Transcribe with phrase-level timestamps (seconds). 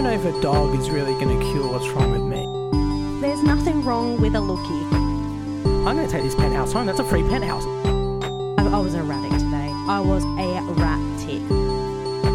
[0.00, 2.46] don't know if a dog is really going to cure what's wrong with me.
[3.20, 4.92] There's nothing wrong with a lookie.
[5.88, 6.86] I'm going to take this penthouse home.
[6.86, 7.64] That's a free penthouse.
[7.66, 9.72] I, I was erratic today.
[9.88, 11.40] I was a erratic.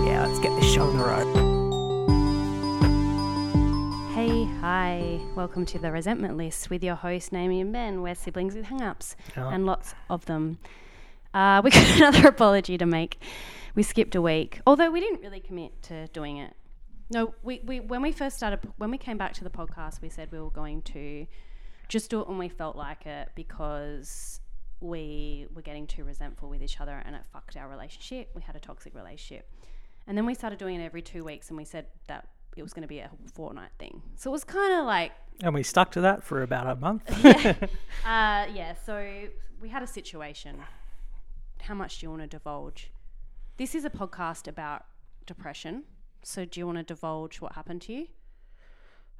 [0.05, 1.26] Yeah, let's get this show on the road.
[4.14, 5.21] Hey, hi.
[5.34, 8.02] Welcome to the Resentment List with your host, Naomi and Ben.
[8.02, 9.48] We're siblings with hang-ups Yeah.
[9.48, 10.57] and lots of them.
[11.34, 13.22] Uh, we got another apology to make.
[13.73, 16.58] We skipped a week, although we didn't really commit to doing it.
[17.13, 20.09] No, we, we when we first started, when we came back to the podcast, we
[20.09, 21.27] said we were going to
[21.88, 24.41] just do it when we felt like it because
[24.80, 28.30] we were getting too resentful with each other and it fucked our relationship.
[28.36, 29.49] We had a toxic relationship.
[30.08, 32.27] And then we started doing it every two weeks and we said that
[32.58, 34.02] it was going to be a fortnight thing.
[34.16, 35.11] So it was kind of like,
[35.41, 37.09] And we stuck to that for about a month.
[37.25, 37.67] uh,
[38.03, 39.27] yeah, so
[39.61, 40.58] we had a situation.
[41.61, 42.91] How much do you want to divulge?
[43.58, 44.86] This is a podcast about
[45.25, 45.84] depression.
[46.23, 48.07] So do you want to divulge what happened to you?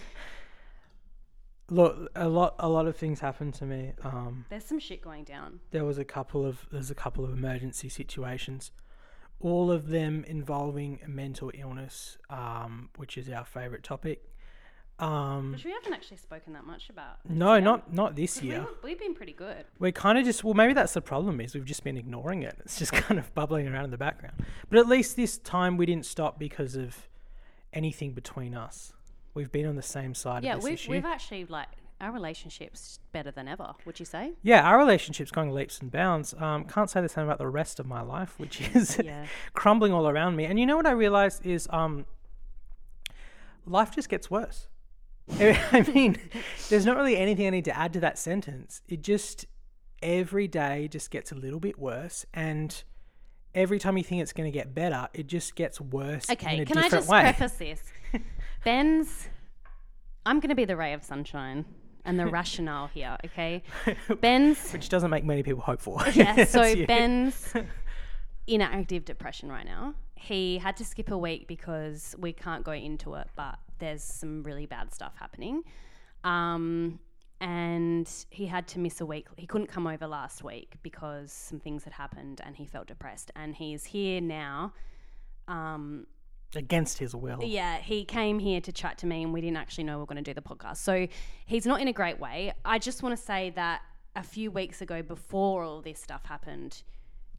[1.69, 3.93] Look, a lot, a lot of things happened to me.
[4.03, 5.61] Um, There's some shit going down.
[5.71, 8.71] there was a couple of there's a couple of emergency situations,
[9.39, 14.29] all of them involving mental illness, um, which is our favourite topic.
[14.97, 17.17] Um, Which we haven't actually spoken that much about.
[17.29, 18.61] no, not not this we year.
[18.61, 19.65] were- we've been pretty good.
[19.77, 22.55] We're kind of just well, maybe that's the problem is we've just been ignoring it.
[22.61, 24.35] It's just kind of bubbling around in the background.
[24.69, 27.09] But at least this time we didn't stop because of
[27.73, 28.93] anything between us.
[29.33, 30.91] We've been on the same side Yeah, of this we've, issue.
[30.91, 31.67] we've actually, like,
[31.99, 34.31] our relationship's better than ever, would you say?
[34.43, 36.33] yeah, our relationship's going leaps and bounds.
[36.35, 39.25] Um, can't say the same about the rest of my life, which is Yeah.
[39.53, 40.45] crumbling all around me.
[40.45, 42.05] And you know what I realized is um,
[43.66, 44.69] life just gets worse.
[45.39, 46.17] I mean,
[46.69, 48.81] there's not really anything I need to add to that sentence.
[48.87, 49.45] It just
[50.01, 52.83] every day just gets a little bit worse, and
[53.55, 56.59] every time you think it's going to get better, it just gets worse in Okay,
[56.61, 57.22] a can I just way.
[57.22, 57.81] preface this?
[58.63, 59.27] Ben's,
[60.25, 61.66] I'm going to be the ray of sunshine
[62.03, 63.63] and the rationale here, okay?
[64.21, 66.01] Ben's, Which doesn't make many people hopeful.
[66.13, 67.53] yeah, so Ben's
[68.45, 69.95] in active depression right now.
[70.16, 74.44] He had to skip a week because we can't go into it, but there's some
[74.44, 75.63] really bad stuff happening.
[76.24, 77.00] Um,
[77.41, 79.28] and he had to miss a week.
[79.38, 83.31] He couldn't come over last week because some things had happened and he felt depressed.
[83.36, 84.74] And he's here now.
[85.47, 86.08] Um,
[86.56, 87.44] against his will.
[87.44, 90.06] yeah, he came here to chat to me, and we didn't actually know we were
[90.06, 90.78] going to do the podcast.
[90.78, 91.07] So
[91.46, 92.53] he's not in a great way.
[92.63, 93.81] I just want to say that
[94.16, 96.84] a few weeks ago, before all this stuff happened,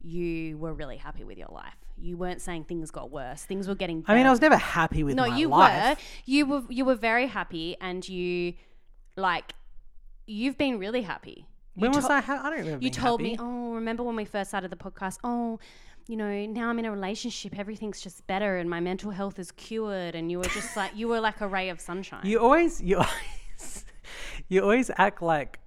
[0.07, 1.75] you were really happy with your life.
[1.99, 3.43] You weren't saying things got worse.
[3.45, 4.03] Things were getting.
[4.03, 4.13] Better.
[4.13, 5.99] I mean, I was never happy with no, my you life.
[5.99, 6.03] were.
[6.27, 6.63] You were.
[6.69, 8.55] You were very happy, and you,
[9.17, 9.55] like,
[10.27, 11.47] you've been really happy.
[11.75, 12.21] You When was to- I?
[12.21, 12.85] Ha- I don't remember.
[12.85, 15.19] you told me, oh, remember when we first started the podcast?
[15.25, 15.59] Oh,
[16.07, 19.51] you know, now I'm in a relationship, everything's just better, and my mental health is
[19.53, 20.15] cured.
[20.15, 22.25] And you were just like, you were like a ray of sunshine.
[22.25, 23.85] You always, you always,
[24.49, 25.59] you always act like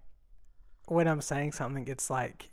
[0.87, 2.48] when I'm saying something, it's like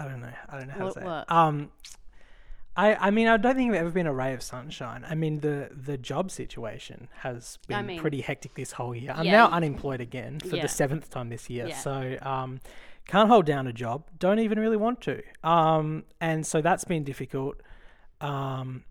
[0.00, 0.32] I don't know.
[0.48, 1.04] I don't know how What- to say.
[1.06, 1.30] what?
[1.30, 1.70] Um,
[2.76, 5.04] I, I mean, I don't think I've ever been a ray of sunshine.
[5.08, 9.12] I mean, the the job situation has been I mean- pretty hectic this whole year.
[9.14, 10.62] I'm Yeah, now unemployed again for Yeah.
[10.62, 11.66] the seventh time this year.
[11.68, 11.76] Yeah.
[11.76, 12.60] So, um,
[13.06, 14.04] can't hold down a job.
[14.18, 15.20] Don't even really want to.
[15.42, 17.60] Um, and so that's been difficult.
[18.20, 18.84] Um,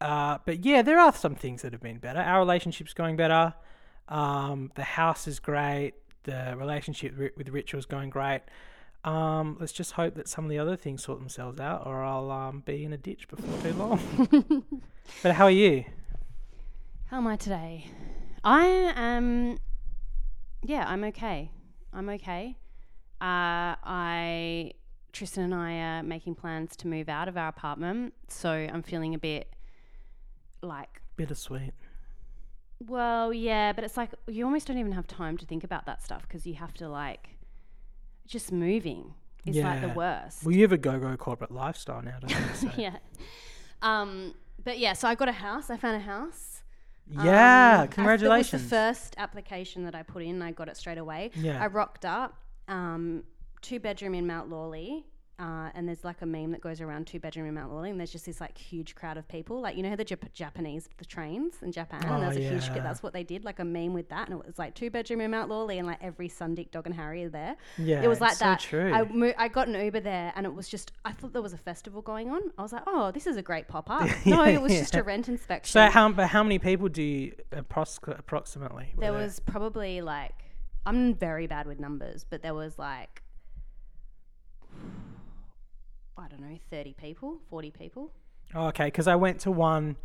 [0.00, 2.20] uh, but yeah, there are some things that have been better.
[2.20, 3.54] Our relationship's going better.
[4.08, 5.92] Um, the house is great.
[6.24, 8.40] The relationship with Rachel is going great.
[9.04, 12.30] Um, let's just hope that some of the other things sort themselves out, or I'll
[12.30, 14.64] um, be in a ditch before too long.
[15.22, 15.84] but how are you?
[17.06, 17.86] How am I today?
[18.44, 19.58] I am.
[20.62, 21.50] Yeah, I'm okay.
[21.92, 22.56] I'm okay.
[23.20, 24.72] Uh, I
[25.12, 29.14] Tristan and I are making plans to move out of our apartment, so I'm feeling
[29.14, 29.52] a bit
[30.62, 31.72] like Bittersweet.
[32.86, 36.02] Well, yeah, but it's like you almost don't even have time to think about that
[36.02, 37.39] stuff because you have to like
[38.30, 39.12] just moving
[39.44, 40.44] is like the worst.
[40.44, 42.36] Well, you have a go-go corporate lifestyle now, don't you?
[42.54, 42.70] So.
[42.76, 42.96] yeah.
[43.82, 45.70] Um, but yeah, so I got a house.
[45.70, 46.62] I found a house.
[47.16, 48.50] Um, Yeah, I- congratulations.
[48.52, 50.42] That was the first application that I put in.
[50.42, 51.30] I got it straight away.
[51.34, 51.62] Yeah.
[51.62, 52.36] I rocked up.
[52.68, 53.24] Um,
[53.62, 55.06] two bedroom in Mount Lawley.
[55.40, 57.98] Uh, and there's like a meme that goes around two bedroom in Mount Lawley, and
[57.98, 59.58] there's just this like huge crowd of people.
[59.58, 62.40] Like you know how the Jap- Japanese the trains in Japan, Oh, and there's a
[62.40, 62.68] huge.
[62.82, 65.22] That's what they did, like a meme with that, and it was like two bedroom
[65.22, 67.56] in Mount Lawley, and like every son, Dick, dog, and Harry are there.
[67.78, 68.60] Yeah, it was like it's so that.
[68.60, 68.92] true.
[68.92, 71.54] I mo- I got an Uber there, and it was just I thought there was
[71.54, 72.42] a festival going on.
[72.58, 74.10] I was like, oh, this is a great pop up.
[74.26, 75.72] no, it was just a rent inspection.
[75.72, 78.92] So how but how many people do you appros- approximately?
[78.94, 80.34] were there was probably like
[80.84, 83.22] I'm very bad with numbers, but there was like
[86.40, 88.12] don't know, thirty people, forty people.
[88.54, 89.96] Oh, okay, because I went to one,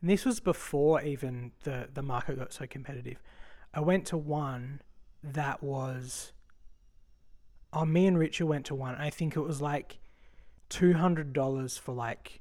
[0.00, 3.22] and this was before even the the market got so competitive.
[3.74, 4.80] I went to one
[5.22, 6.32] that was.
[7.72, 8.94] Oh, me and Richard went to one.
[8.96, 9.98] I think it was like
[10.68, 12.40] two hundred dollars for like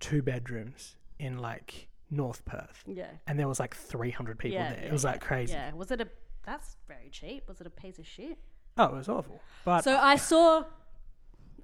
[0.00, 3.06] two bedrooms in like North Perth, Yeah.
[3.26, 4.80] and there was like three hundred people yeah, there.
[4.80, 5.52] yeah, it was like crazy.
[5.52, 5.72] Yeah.
[5.72, 6.08] Was it a?
[6.44, 7.44] That's very cheap.
[7.48, 8.38] Was it a piece of shit?
[8.76, 9.40] Oh, it was awful.
[9.64, 10.64] But So I saw.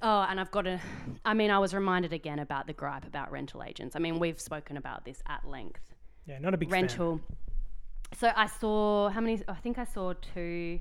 [0.00, 0.80] Oh, and I've got to.
[1.24, 3.96] I mean, I was reminded again about the gripe about rental agents.
[3.96, 5.94] I mean, we've spoken about this at length.
[6.26, 6.82] yeah, not a big fan.
[6.82, 7.20] rental.
[8.16, 9.42] So I saw how many?
[9.48, 10.80] I think I saw two.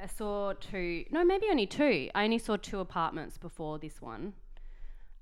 [0.00, 1.04] I saw two.
[1.10, 2.08] No, maybe only two.
[2.14, 4.32] I only saw two apartments before this one,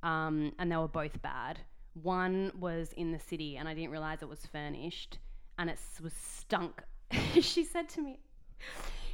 [0.02, 1.60] um, and they were both bad.
[1.94, 5.18] One was in the city, and I didn't realize it was furnished,
[5.58, 6.82] and it was stunk.
[7.40, 8.20] she said to me,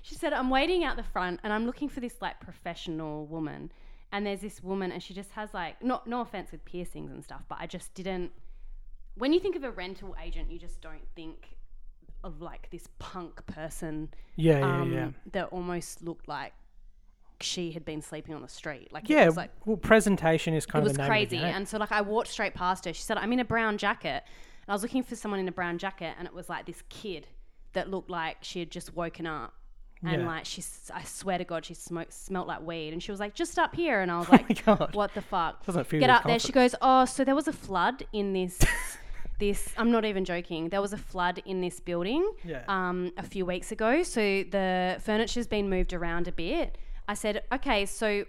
[0.06, 3.72] she said, I'm waiting out the front and I'm looking for this like professional woman.
[4.12, 7.24] And there's this woman and she just has like, not, no offense with piercings and
[7.24, 8.30] stuff, but I just didn't.
[9.16, 11.56] When you think of a rental agent, you just don't think
[12.22, 15.08] of like this punk person Yeah, yeah, um, yeah.
[15.32, 16.52] that almost looked like
[17.40, 18.92] she had been sleeping on the street.
[18.92, 21.10] Like, Yeah, it was like, well, presentation is it kind was of the name of
[21.10, 21.38] crazy.
[21.38, 22.92] And so like I walked straight past her.
[22.92, 24.22] She said, I'm in a brown jacket.
[24.22, 26.84] And I was looking for someone in a brown jacket and it was like this
[26.90, 27.26] kid
[27.72, 29.52] that looked like she had just woken up.
[30.06, 30.26] And Yeah.
[30.28, 30.62] like she,
[30.94, 32.92] I swear to God, she smoked, smelt like weed.
[32.92, 34.00] And she was like, just up here.
[34.00, 35.64] And I was like, Oh what the fuck?
[36.00, 36.38] Get up there.
[36.38, 38.60] She goes, oh, so there was a flood in this.
[39.38, 40.70] This I'm not even joking.
[40.70, 42.62] There was a flood in this building Yeah.
[42.68, 44.02] um, a few weeks ago.
[44.02, 46.78] So the furniture's been moved around a bit.
[47.06, 48.24] I said, okay, so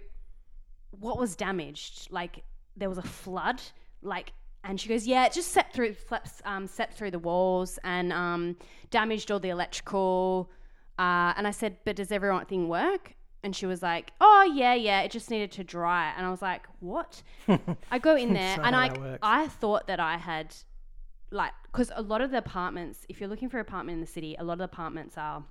[0.90, 2.08] what was damaged?
[2.10, 2.44] Like
[2.76, 3.62] there was a flood,
[4.02, 4.34] like,
[4.64, 5.94] and she goes, yeah, it just set through,
[6.44, 8.56] um, set through the walls and um,
[8.90, 10.50] damaged all the electrical.
[10.98, 13.14] Uh, and I said, but does everything work?
[13.44, 16.12] And she was like, oh yeah, yeah, it just needed to dry.
[16.16, 17.22] And I was like, what?
[17.90, 18.88] I go in there and I.
[19.22, 20.54] I thought that I had,
[21.30, 24.06] like, because a lot of the apartments, if you're looking for an apartment in the
[24.08, 25.44] city, a lot of the apartments are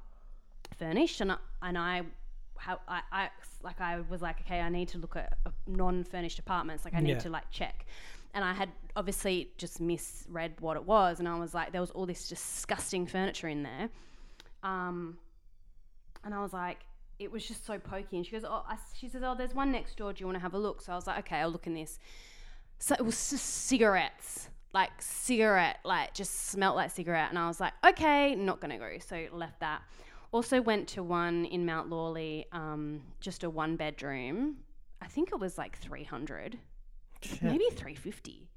[0.78, 2.02] furnished and I, and I
[2.58, 3.30] how I, I
[3.64, 7.00] like I was like okay I need to look at uh, non-furnished apartments like I
[7.00, 7.20] need Yeah.
[7.20, 7.86] to like check
[8.34, 11.92] and I had obviously just misread what it was and I was like there was
[11.92, 13.90] all this disgusting furniture in there
[14.64, 15.18] um
[16.28, 16.80] and I was like
[17.20, 18.18] it was just so pokey.
[18.18, 20.14] And she goes oh I, she says oh there's one next door.
[20.14, 20.82] Do you want to have a look?
[20.82, 22.00] So I was like okay I'll look in this.
[22.80, 27.30] So it was just cigarettes like cigarette like just smelt like cigarette.
[27.30, 28.98] And i was like okay not gonna go.
[29.00, 29.82] So left that.
[30.32, 34.58] Also went to one in mount lawley um, just a one bedroom.
[35.02, 36.60] I think it was like 300
[37.22, 37.42] Shit.
[37.42, 38.50] maybe 350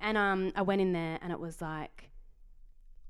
[0.00, 2.10] and um, i went in there and it was like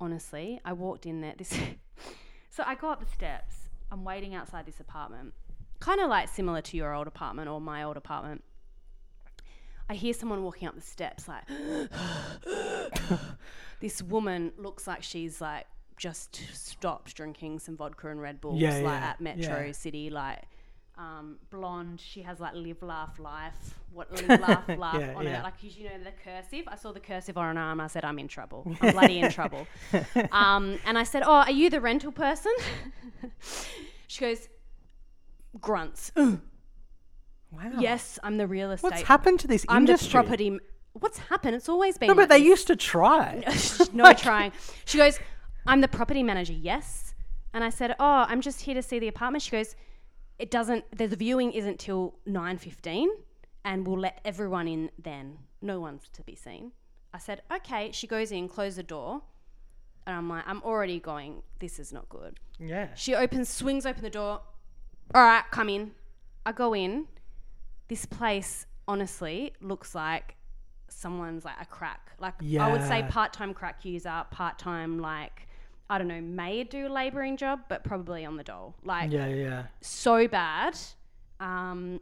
[0.00, 1.52] honestly i walked in there this
[2.56, 3.54] so i go up the steps.
[3.92, 5.34] I'm waiting outside this apartment.
[5.78, 8.42] Kind of like similar to your old apartment or my old apartment.
[9.88, 11.44] I hear someone walking up the steps like
[13.80, 15.66] this woman looks like she's like
[15.96, 19.72] just stopped drinking some vodka and Red Bulls Yeah, like yeah, at Metro yeah.
[19.72, 20.42] City like
[20.98, 25.40] um, blonde she has like live laugh life what live laugh laugh Yeah, on yeah.
[25.40, 28.04] it like you know the cursive I saw the cursive on her arm I said
[28.04, 29.66] I'm in trouble I'm bloody in trouble
[30.32, 32.52] um, and I said oh are you the rental person
[34.06, 34.48] she goes
[35.60, 36.12] grunts
[37.52, 37.72] Wow.
[37.78, 40.08] yes I'm the real estate What's happened to this I'm industry?
[40.08, 40.46] the property.
[40.48, 40.60] m-
[40.94, 41.54] What's happened?
[41.56, 42.08] It's always been.
[42.08, 42.46] No, but like they this.
[42.48, 43.44] used to try.
[43.92, 44.52] no trying.
[44.86, 45.18] She goes,
[45.66, 46.54] I'm the property manager.
[46.54, 47.14] Yes.
[47.52, 49.42] And I said, Oh, I'm just here to see the apartment.
[49.42, 49.76] She goes,
[50.38, 50.84] It doesn't.
[50.96, 53.08] The viewing isn't till nine fifteen,
[53.64, 55.38] and we'll let everyone in then.
[55.62, 56.72] No one's to be seen.
[57.14, 57.90] I said, Okay.
[57.92, 59.22] She goes in, close the door,
[60.06, 61.42] and I'm like, I'm already going.
[61.58, 62.38] This is not good.
[62.58, 62.88] yeah.
[62.94, 64.40] She opens, swings open the door.
[65.14, 65.92] All right, come in.
[66.44, 67.06] I go in.
[67.88, 70.34] This place, honestly, looks like
[70.88, 72.12] someone's like a crack.
[72.18, 75.48] Like I would say, part-time crack user, part-time like
[75.88, 78.74] I don't know, may do a labouring job, but probably on the dole.
[78.84, 79.64] Like Yeah, yeah.
[79.80, 80.78] so bad.
[81.40, 82.00] Um,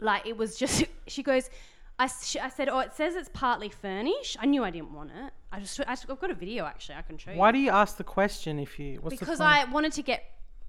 [0.00, 0.84] like it was just.
[1.06, 1.50] She goes.
[1.98, 4.36] I, she, I said, oh, it says it's partly furnished.
[4.40, 5.32] I knew I didn't want it.
[5.52, 6.94] I just, I, have got a video actually.
[6.94, 9.00] I can show you Why do you ask the question if you?
[9.00, 9.40] What's because?
[9.40, 10.22] I wanted to get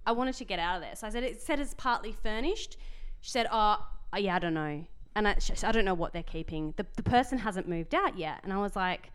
[0.06, 0.96] I wanted to get out of there.
[0.96, 2.78] So I said it said it's partly furnished.
[3.22, 6.14] She said, "Oh, uh, yeah, I don't know." And I, she, I don't know what
[6.14, 6.74] they're keeping.
[6.78, 8.40] The the person hasn't moved out yet.
[8.44, 9.12] And I was like,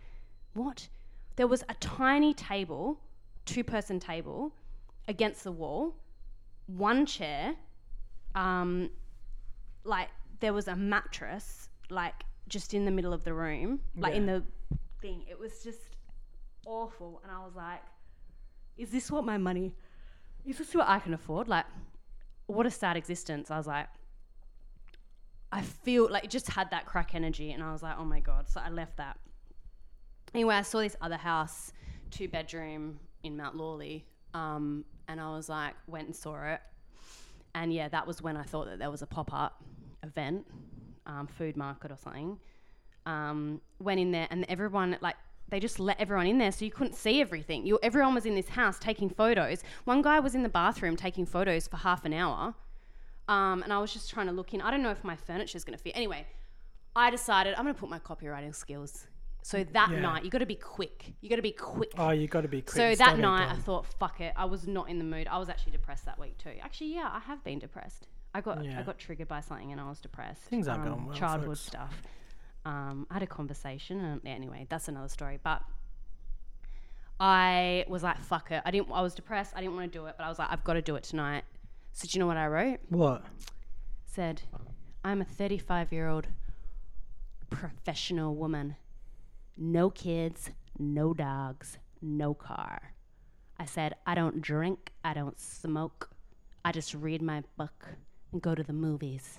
[0.55, 0.89] "What?"
[1.37, 2.99] There was a tiny table,
[3.45, 4.53] two person table,
[5.09, 5.95] against the wall,
[6.67, 7.55] one chair,
[8.35, 8.91] um,
[9.85, 10.09] like
[10.41, 14.43] there was a mattress, like just in the middle of the room, like in the
[15.01, 15.25] thing.
[15.29, 15.97] It was just
[16.67, 17.21] awful.
[17.23, 17.83] And I was like,
[18.77, 19.73] is this what my money
[20.47, 21.49] is this what I can afford?
[21.49, 21.67] Like,
[22.47, 23.51] what a sad existence.
[23.51, 23.89] I was like,
[25.51, 28.21] I feel like it just had that crack energy, and I was like, oh my
[28.21, 28.49] god.
[28.49, 29.19] So I left that.
[30.37, 31.73] Anyway, I saw this other house,
[32.11, 36.61] two bedroom in Mount Lawley, um, and I was like, went and saw it,
[37.55, 39.65] and yeah, that was when I thought that there was a pop up
[40.03, 40.47] event,
[41.07, 42.39] um, food market or something.
[43.07, 45.17] Um, went in there, and everyone like
[45.49, 47.65] they just let everyone in there so you couldn't see everything.
[47.65, 49.63] You, everyone was in this house taking photos.
[49.87, 52.53] One guy was in the bathroom taking photos for half an hour.
[53.27, 54.61] Um, and I was just trying to look in.
[54.61, 55.97] I don't know if my furniture is going to fit.
[55.97, 56.27] Anyway,
[56.95, 59.07] I decided I'm going to put my copywriting skills.
[59.47, 60.01] So that Yeah.
[60.01, 61.15] night, you got to be quick.
[61.21, 61.93] You got to be quick.
[61.97, 62.75] Oh, you got to be quick.
[62.77, 64.33] so that night, I thought, fuck it.
[64.35, 65.29] I was not in the mood.
[65.29, 66.55] I was actually depressed that week too.
[66.61, 68.09] Actually, yeah, I have been depressed.
[68.35, 68.81] I got Yeah.
[68.81, 70.43] I got triggered by something and I was depressed.
[70.43, 71.61] Things aren't Um, going well, Childhood folks.
[71.61, 72.03] stuff.
[72.65, 75.39] Um, I had a conversation, and yeah, anyway, that's another story.
[75.41, 75.63] But
[77.21, 78.65] I was like, fuck it.
[78.67, 78.91] I didn't.
[78.91, 79.53] I was depressed.
[79.55, 81.05] I didn't want to do it, but I was like, I've got to do it
[81.05, 81.45] tonight.
[81.93, 82.81] So do you know what I wrote?
[82.89, 83.25] what?
[84.07, 84.43] Said,
[85.05, 86.27] I'm a 35 year old
[87.49, 88.75] professional woman.
[89.57, 92.93] No kids, no dogs, no car.
[93.59, 96.11] I said, I don't drink, I don't smoke.
[96.65, 97.89] I just read my book
[98.33, 99.39] and go to the movies.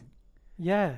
[0.58, 0.96] Yeah.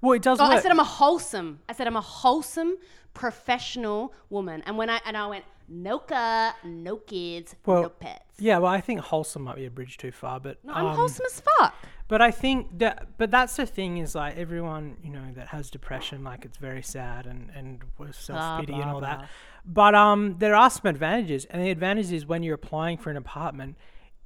[0.00, 1.60] Well, it does Oh, I said I'm a wholesome.
[1.68, 2.76] I said I'm a wholesome
[3.14, 4.62] professional woman.
[4.66, 8.20] And when I and I went, no car, no kids, Well, no pets.
[8.38, 10.96] yeah, well, I think wholesome might be a bridge too far, but No, I'm um,
[10.96, 11.74] wholesome as fuck.
[12.06, 15.70] But I think that, but that's the thing is like everyone, you know, that has
[15.70, 17.82] depression, like it's very sad and and
[18.12, 19.18] self pity and all blah.
[19.18, 19.28] that.
[19.64, 23.16] But um, there are some advantages, and the advantage is when you're applying for an
[23.16, 23.76] apartment,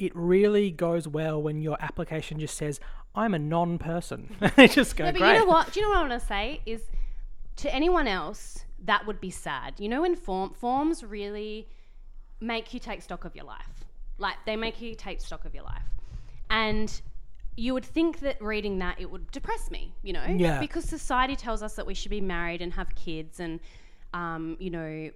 [0.00, 2.80] it really goes well when your application just says,
[3.14, 5.32] "I'm a non-person." it just go Yeah, but great.
[5.35, 5.73] you know what?
[5.73, 6.61] Do you know what I want to say?
[6.66, 6.82] Is
[7.56, 9.75] to anyone else that would be sad.
[9.78, 11.68] You know, when form forms really
[12.40, 13.85] make you take stock of your life.
[14.18, 15.82] Like they make you take stock of your life,
[16.50, 17.00] and
[17.59, 19.93] you would think that reading that it would depress me.
[20.03, 20.61] You know, Yeah.
[20.61, 23.61] because society tells us that we should be married and have kids and,
[24.15, 25.11] um, you know,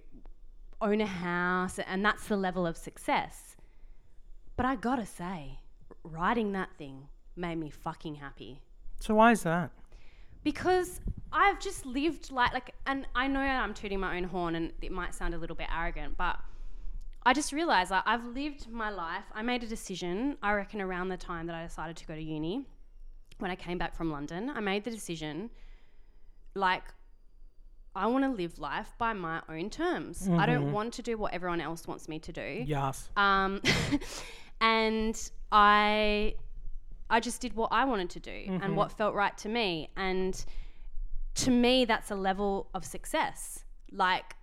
[0.81, 3.55] own a house, and that's the level of success.
[4.57, 5.59] But I gotta say,
[6.03, 8.61] writing that thing made me fucking happy
[8.99, 9.71] So why is that?
[10.43, 10.99] because
[11.31, 14.91] I've just lived like like and I know I'm tooting my own horn and it
[14.91, 16.37] might sound a little bit arrogant, but
[17.25, 19.23] I just realized like, I've lived my life.
[19.33, 22.21] I made a decision, I reckon around the time that I decided to go to
[22.21, 22.67] uni
[23.39, 25.49] when I came back from London, I made the decision
[26.55, 26.83] like
[27.95, 30.27] I want to live life by my own terms.
[30.31, 32.63] I don't want to do what everyone else wants me to do.
[32.65, 33.09] Yes.
[33.15, 33.61] Um,
[34.61, 36.33] and I,
[37.09, 39.89] I just did what I wanted to do and what felt right to me.
[39.95, 40.43] And
[41.35, 43.63] to me, that's a level of success.
[43.91, 44.35] Like,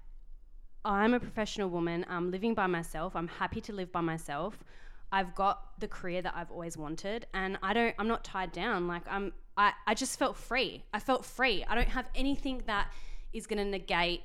[0.85, 2.07] I'm a professional woman.
[2.09, 3.15] I'm living by myself.
[3.15, 4.65] I'm happy to live by myself.
[5.13, 7.95] I've got the career that I've always wanted, and I don't.
[7.99, 8.87] I'm not tied down.
[8.87, 9.33] Like I'm.
[9.57, 9.73] I.
[9.87, 10.85] I just felt free.
[10.95, 11.65] I felt free.
[11.69, 12.93] I don't have anything that
[13.33, 14.23] is going to negate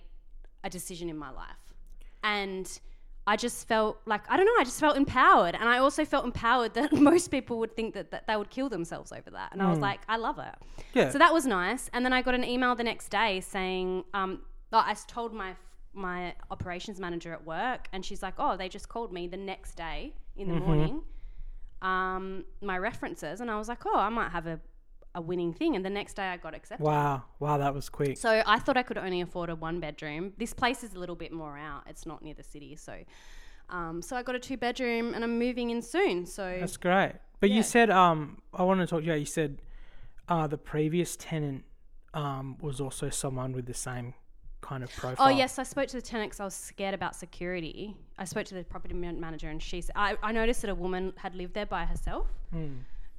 [0.64, 1.74] a decision in my life,
[2.24, 2.80] and
[3.28, 4.54] I just felt like I don't know.
[4.60, 8.12] I just felt empowered, and I also felt empowered that most people would think that,
[8.12, 10.54] that they would kill themselves over that, and I was like, I love it.
[10.94, 11.10] Yeah.
[11.10, 11.90] So that was nice.
[11.94, 15.56] And then I got an email the next day saying, um, I told my
[15.96, 19.76] my operations manager at work, and she's like, oh, they just called me the next
[19.76, 20.64] day in the Mm-hmm.
[20.64, 21.02] morning.
[21.82, 24.60] Um, my references, and I was like, oh, I might have a,
[25.14, 25.76] a winning thing.
[25.76, 26.84] And the next day I got accepted.
[26.84, 27.24] Wow.
[27.40, 28.18] Wow, that was quick.
[28.18, 30.34] So I thought I could only afford a one bedroom.
[30.38, 31.84] This place is a little bit more out.
[31.88, 32.98] It's not near the city, so.
[33.70, 36.26] Um, so I got a two bedroom, and I'm moving in soon.
[36.26, 37.14] So That's great.
[37.40, 37.58] But Yeah.
[37.58, 39.14] you said um I want to talk to you.
[39.14, 39.62] you said
[40.30, 41.66] uh the previous tenant
[42.14, 44.14] um was also someone with the same
[44.66, 45.28] kind of profile.
[45.28, 47.96] Oh yes, I spoke to the tenant because I was scared about security.
[48.18, 49.82] I spoke to the property manager, and she.
[49.82, 52.28] said I noticed that a woman had lived there by herself,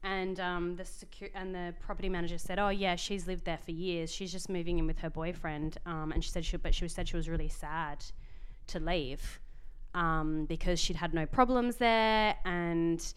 [0.02, 3.70] and um, the secu- and the property manager said, "Oh yeah, she's lived there for
[3.70, 4.12] years.
[4.12, 7.08] She's just moving in with her boyfriend." Um, and she said she, but she said
[7.08, 8.04] she was really sad
[8.68, 9.40] to leave
[9.94, 13.14] um, because she'd had no problems there, and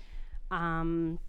[0.51, 1.19] um,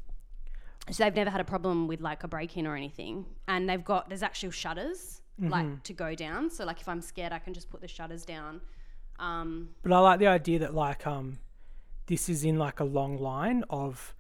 [0.91, 3.25] so they've never had a problem with like a break in or anything.
[3.49, 6.51] And they've got there's actual shutters like to go down.
[6.51, 8.61] So like if I'm scared, I can just put the shutters down.
[9.19, 11.39] Um, But I like the idea that like um
[12.07, 14.15] this is in like a long line of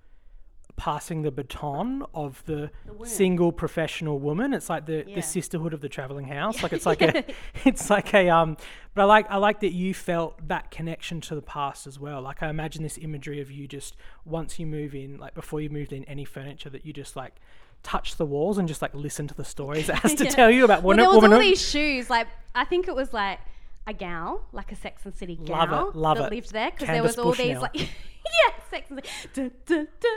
[0.76, 2.70] passing the baton of the,
[3.04, 4.54] single professional woman.
[4.54, 5.16] It's like the, Yeah.
[5.16, 6.62] the sisterhood of the traveling house.
[6.62, 7.24] Like it's like a
[7.64, 8.56] it's like a um
[8.94, 12.22] but I like I like that you felt that connection to the past as well.
[12.22, 15.68] Like I imagine this imagery of you just once you move in, like before you
[15.70, 17.36] moved in any furniture that you just like
[17.82, 20.30] touch the walls and just like listen to the stories it has to Yeah.
[20.30, 22.10] tell you about well, woman there was all these shoes.
[22.10, 23.38] Like I think it was like
[23.86, 26.34] a gal, like a Sex and City gal Love it, love that it.
[26.36, 29.10] lived there because there was all these like yeah, Sex and City.
[29.34, 30.08] Duh, duh, duh."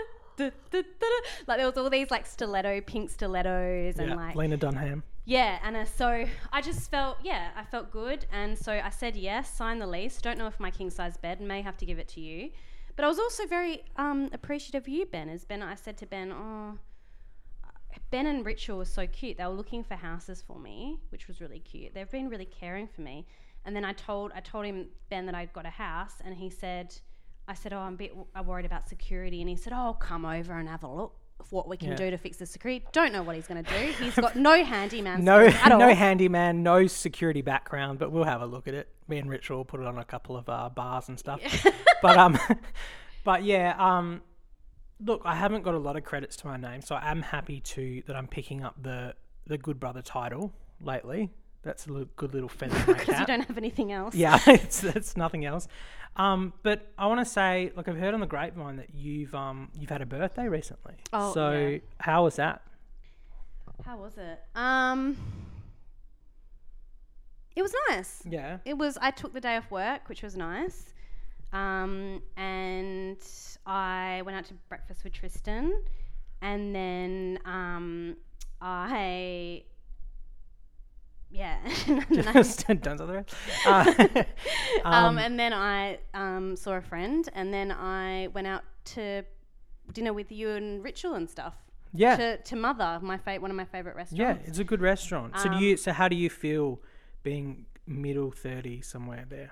[1.47, 5.03] like there was all these like stiletto, pink stilettos, and yeah, like Lena Dunham.
[5.25, 8.25] yeah, and uh, so I just felt, yeah, I felt good.
[8.31, 10.19] And so I said yes, sign the lease.
[10.21, 12.49] Don't know if my king size bed may have to give it to you.
[12.95, 15.29] But I was also very um, appreciative of you, Ben.
[15.29, 16.77] As Ben, I said to Ben, oh,
[18.11, 19.37] Ben and Rachel were so cute.
[19.37, 21.93] They were looking for houses for me, which was really cute.
[21.93, 23.27] They've been really caring for me.
[23.65, 26.49] And then I told I told him Ben that I'd got a house, and he
[26.49, 26.95] said,
[27.47, 30.25] I said, oh, I'm a bit w- worried about security, and he said, oh, come
[30.25, 31.15] over and have a look
[31.49, 31.95] what we can Yeah.
[31.95, 32.85] do to fix the security.
[32.91, 33.91] Don't know what he's going to do.
[34.03, 38.67] He's got no handyman No, no handyman, no security background, but we'll have a look
[38.67, 38.87] at it.
[39.07, 41.41] Me and Rich will put it on a couple of uh, bars and stuff.
[42.01, 42.37] but um,
[43.25, 44.21] but yeah, um,
[45.05, 47.59] look, I haven't got a lot of credits to my name, so I am happy
[47.61, 51.31] to that I'm picking up the the Good Brother title lately.
[51.63, 54.15] That's a little, good little feather in my because you don't have anything else.
[54.15, 55.67] Yeah, it's it's nothing else.
[56.15, 59.69] Um, but I want to say, look, I've heard on the grapevine that you've um
[59.79, 60.95] you've had a birthday recently.
[61.11, 61.77] Oh, so yeah.
[61.99, 62.61] how was that?
[63.85, 64.39] How was it?
[64.55, 65.17] Um,
[67.55, 68.21] it was nice.
[68.29, 68.57] Yeah.
[68.65, 68.97] It was.
[69.01, 70.92] I took the day off work, which was nice.
[71.53, 73.17] Um, and
[73.65, 75.71] I went out to breakfast with Tristan,
[76.41, 78.17] and then um,
[78.61, 79.63] I.
[81.31, 81.57] Yeah.
[81.87, 83.33] and then I- Just don't rest.
[83.65, 84.23] Uh,
[84.85, 89.23] um, um, and then I um, saw a friend, and then I went out to
[89.93, 91.55] dinner with you and Ritual and stuff.
[91.93, 92.15] yeah.
[92.17, 94.41] To, to Mother, my fa- one of my favorite restaurants.
[94.43, 95.37] Yeah, it's a good restaurant.
[95.39, 95.77] So do Um, you?
[95.77, 96.81] So how do you feel
[97.23, 99.51] being middle thirty somewhere there?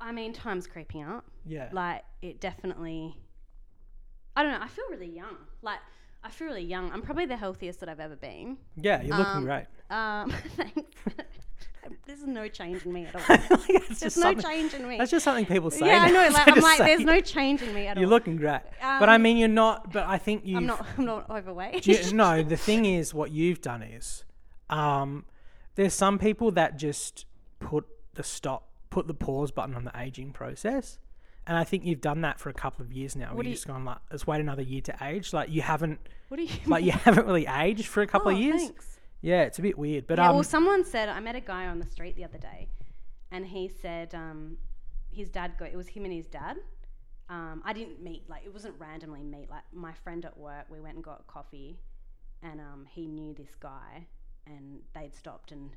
[0.00, 1.24] I mean, time's creeping up.
[1.46, 1.68] Yeah.
[1.72, 3.16] Like it definitely.
[4.36, 4.60] I don't know.
[4.62, 5.36] I feel really young.
[5.62, 5.80] Like
[6.22, 6.90] I feel really young.
[6.92, 8.58] I'm probably the healthiest that I've ever been.
[8.76, 9.66] yeah, you're looking um, great.
[9.90, 10.90] Um, thanks.
[12.06, 13.56] There's no change in me at all.
[13.66, 14.98] There's just no change in me.
[14.98, 15.86] That's just something people say.
[15.86, 16.28] yeah, I know.
[16.28, 18.00] Like I'm like, there's no change in me at all.
[18.02, 19.90] You're looking great, but I Um, mean, you're not.
[19.92, 20.56] But I think you.
[20.58, 20.84] I'm not.
[20.98, 21.86] I'm not overweight.
[21.86, 24.24] You, no, the thing is, what you've done is,
[24.68, 25.24] um,
[25.76, 27.24] there's some people that just
[27.58, 30.98] put the stop, put the pause button on the aging process,
[31.46, 33.28] and I think you've done that for a couple of years now.
[33.34, 35.32] What you've you- just gone like, let's wait another year to age.
[35.32, 36.50] Like you haven't, what do you?
[36.66, 38.62] like you haven't really aged for a couple Oh, of years.
[38.62, 38.98] Thanks.
[39.20, 41.66] Yeah, it's a bit weird, but yeah, um, well, someone said I met a guy
[41.66, 42.68] on the street the other day,
[43.32, 44.58] and he said um,
[45.10, 46.56] his dad got it was him and his dad.
[47.28, 50.66] Um, I didn't meet like it wasn't randomly meet like my friend at work.
[50.70, 51.78] We went and got coffee,
[52.42, 54.06] and um, he knew this guy,
[54.46, 55.70] and they'd stopped and.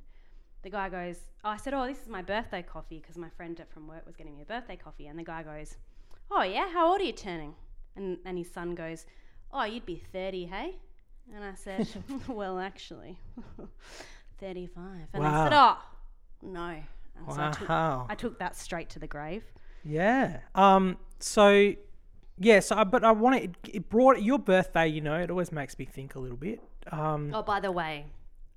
[0.63, 3.59] The guy goes, oh, I said, oh, this is my birthday coffee because my friend
[3.73, 5.07] from work was getting me a birthday coffee.
[5.07, 5.77] And the guy goes,
[6.29, 7.55] oh, yeah, how old are you turning?
[7.95, 9.05] And, and his son goes,
[9.51, 10.75] oh, you'd be 30, hey?
[11.35, 11.87] And I said,
[12.27, 13.17] well, actually,
[14.39, 14.83] 35.
[15.13, 15.77] And I said, oh,
[16.41, 16.61] no.
[17.17, 19.43] And so I took, wow, I took that straight to the grave.
[19.83, 20.39] yeah.
[20.55, 21.73] Um, so
[22.39, 23.51] yeah, so I, but I want it.
[23.71, 24.87] It brought your birthday.
[24.87, 26.59] You know, it always makes me think a little bit.
[26.91, 28.05] Um, Oh, by the way,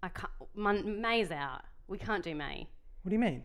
[0.03, 1.63] I can't, Mon- May's out.
[1.89, 2.69] We can't do May.
[3.03, 3.43] what do you mean?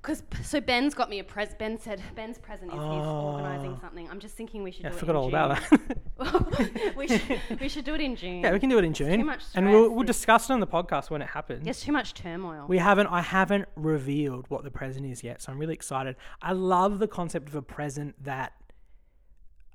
[0.00, 1.58] Because so Ben's got me a present.
[1.58, 3.78] Ben said Ben's present is he's organising Oh.
[3.80, 4.08] something.
[4.08, 5.00] I'm just thinking we should Yeah, I do it.
[5.00, 6.94] forgot all about that.
[6.96, 8.40] we should we should do it in June.
[8.42, 9.94] Yeah, we can do it in June, much and we'll stress.
[9.96, 11.64] we'll discuss it on the podcast when it happens.
[11.64, 12.66] There's too much turmoil.
[12.68, 13.08] We haven't.
[13.08, 16.14] I haven't revealed what the present is yet, so I'm really excited.
[16.40, 18.52] I love the concept of a present that.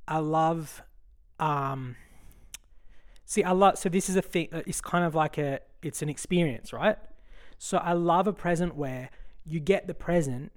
[0.08, 0.82] I love,
[1.40, 1.98] um.
[3.26, 3.78] See, I love.
[3.78, 4.48] So this is a thing.
[4.54, 5.60] uh, It's kind of like a.
[5.82, 6.98] It's an experience, right?
[7.64, 9.10] So I love a present where
[9.46, 10.52] you get the present,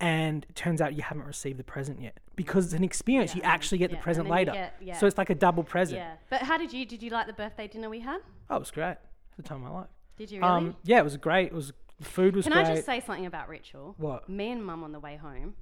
[0.00, 3.36] and it turns out you haven't received the present yet because it's an experience.
[3.36, 4.50] you actually get yeah, the present later.
[4.50, 4.98] get- yeah.
[4.98, 6.00] So it's like a double present.
[6.00, 8.18] yeah, but how did you did you like the birthday dinner we had?
[8.50, 8.96] Oh, it was great.
[9.36, 9.86] The time of my life.
[10.16, 10.50] Did you really?
[10.50, 11.46] Um, yeah, it was great.
[11.46, 12.54] It was the food was great.
[12.54, 12.72] Can great.
[12.72, 13.94] I just say something about Rachel?
[13.98, 14.28] what?
[14.28, 15.54] Me and Mum on the way home.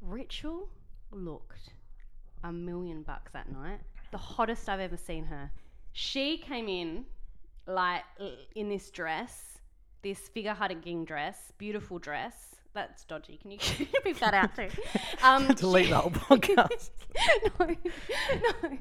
[0.00, 0.68] Rachel
[1.10, 1.70] looked
[2.44, 3.80] a million bucks that night.
[4.12, 5.50] The hottest I've ever seen her.
[5.92, 7.06] She came in
[7.68, 8.02] like
[8.56, 9.58] in this dress,
[10.02, 12.34] this figure hugging dress, beautiful dress.
[12.74, 13.38] That's dodgy.
[13.40, 13.58] Can you
[14.04, 14.68] beep that out too?
[15.22, 16.90] Um, Delete the whole podcast.
[17.58, 17.76] no,
[18.70, 18.78] no.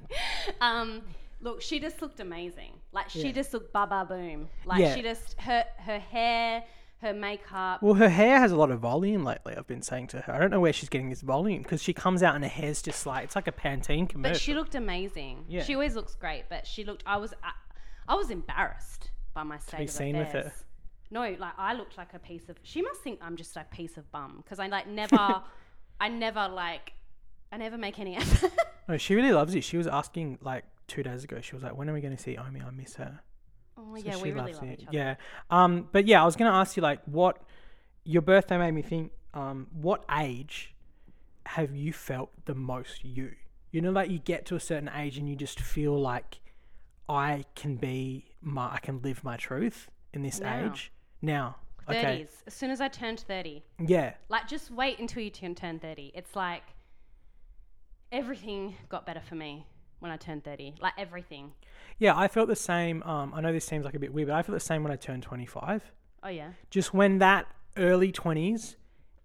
[0.62, 1.02] Um,
[1.42, 2.74] look, she just looked amazing.
[2.92, 3.32] Like she Yeah.
[3.32, 4.50] just looked baba boom.
[4.66, 4.96] Like Yeah.
[4.96, 6.64] she just her her hair,
[7.02, 7.82] her makeup.
[7.82, 9.56] Well, her hair has a lot of volume lately.
[9.58, 11.94] I've been saying to her, I don't know where she's getting this volume because she
[11.94, 14.34] comes out and her hair's just like it's like a Pantene commercial.
[14.34, 15.46] But she looked amazing.
[15.48, 15.64] Yeah.
[15.64, 17.04] She always looks great, but she looked.
[17.08, 17.52] I was, I,
[18.08, 20.40] I was embarrassed by my state you of seen with her?
[20.40, 20.64] affairs.
[21.10, 22.58] No, like I looked like a piece of.
[22.64, 25.18] She must think I'm just a piece of bum because I like never,
[26.02, 26.94] I never like,
[27.52, 28.52] I never make any effort.
[28.90, 29.62] no, she really loves you.
[29.62, 31.40] She was asking like two days ago.
[31.42, 32.62] She was like, "When are we going to see Omi?
[32.66, 33.22] I miss her."
[33.78, 34.74] oh So yeah, she we really loves love you.
[34.74, 34.98] each other.
[34.98, 35.16] Yeah.
[35.50, 35.88] Um.
[35.92, 37.42] But yeah, I was going to ask you like, what
[38.04, 39.12] your birthday made me think.
[39.34, 39.68] Um.
[39.72, 40.74] What age
[41.46, 43.32] have you felt the most you?
[43.72, 46.40] You know, like you get to a certain age and you just feel like
[47.10, 50.66] I can be my, I can live my truth in this Now.
[50.66, 50.92] age
[51.22, 51.56] now.
[51.88, 51.98] 30s.
[51.98, 52.28] Okay.
[52.46, 53.64] As soon as I turned 30.
[53.86, 54.14] Yeah.
[54.30, 56.12] Like, just wait until you turn, turn 30.
[56.14, 56.64] It's like
[58.12, 59.66] everything got better for me
[60.00, 60.76] when I turned 30.
[60.82, 61.54] Like, everything.
[61.98, 63.02] Yeah, I felt the same.
[63.04, 64.92] Um, I know this seems like a bit weird, but I felt the same when
[64.92, 65.84] I turned 25.
[66.24, 66.52] Oh, yeah.
[66.70, 68.76] Just when that early 20s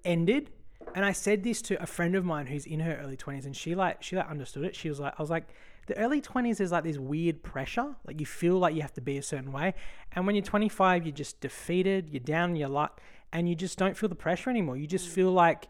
[0.05, 0.51] ended,
[0.95, 3.57] and I said this to a friend of mine who's in her early 20s, and
[3.57, 4.77] she like she like understood it.
[4.77, 5.49] She was like, I was like,
[5.87, 7.95] the early 20s is like this weird pressure.
[8.07, 9.75] Like you feel like you have to be a certain way,
[10.13, 12.09] and when you're 25, you're just defeated.
[12.09, 13.01] You're down in your luck,
[13.33, 14.77] and you just don't feel the pressure anymore.
[14.77, 15.69] You just feel like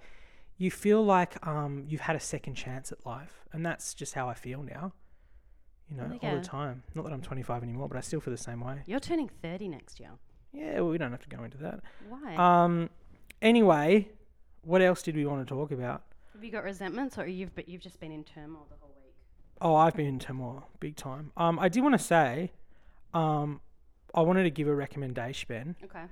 [0.58, 4.28] you feel like um, you've had a second chance at life, and that's just how
[4.28, 4.92] I feel now.
[5.90, 6.84] You know, all the time.
[6.94, 8.82] Not that I'm 25 anymore, but I still feel the same way.
[8.86, 10.10] You're turning 30 next year.
[10.52, 11.80] Yeah, well, we don't have to go into that.
[12.08, 12.36] Why?
[12.36, 12.90] Um.
[13.40, 14.08] Anyway,
[14.62, 16.02] what else did we want to talk about?
[16.32, 18.81] Have you got resentments or you've, but you've just been in turmoil the?
[19.64, 21.30] Oh, I've been in turmoil big time.
[21.36, 22.50] Um, I did want to say,
[23.14, 23.60] um,
[24.12, 25.76] I wanted to give a recommendation, Ben.
[25.84, 26.02] Okay.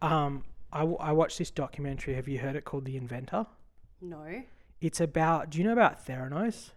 [0.00, 2.14] Um, I, w- I watched this documentary.
[2.14, 3.46] Have you heard it called The Inventor?
[4.00, 4.42] No.
[4.80, 5.50] It's about.
[5.50, 6.70] Do you know about Theranos?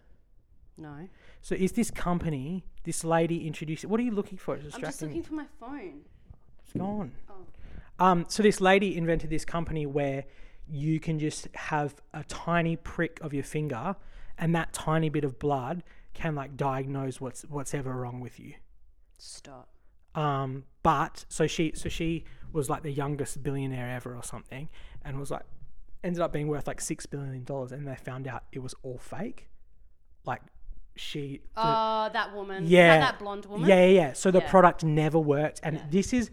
[0.76, 1.08] No.
[1.40, 2.64] So is this company?
[2.82, 3.84] This lady introduced.
[3.84, 4.56] What are you looking for?
[4.56, 5.08] It's I'm just distracting.
[5.08, 6.00] looking for my phone.
[6.64, 7.12] It's gone.
[7.30, 8.04] Oh.
[8.04, 10.24] Um, so this lady invented this company where
[10.68, 13.94] you can just have a tiny prick of your finger,
[14.36, 15.82] and that tiny bit of blood
[16.18, 18.54] can like diagnose what's what's ever wrong with you.
[19.18, 19.68] Stop.
[20.14, 24.68] Um, but so she so she was like the youngest billionaire ever or something,
[25.04, 25.44] and was like
[26.02, 28.98] ended up being worth like six billion dollars, and they found out it was all
[28.98, 29.48] fake.
[30.24, 30.42] Like
[30.96, 32.64] she, the- Oh, that woman.
[32.66, 33.68] Yeah, that, that blonde woman?
[33.68, 34.00] Yeah, yeah.
[34.08, 34.12] yeah.
[34.14, 34.50] So the Yeah.
[34.50, 35.82] product never worked, and Yeah.
[35.90, 36.30] this is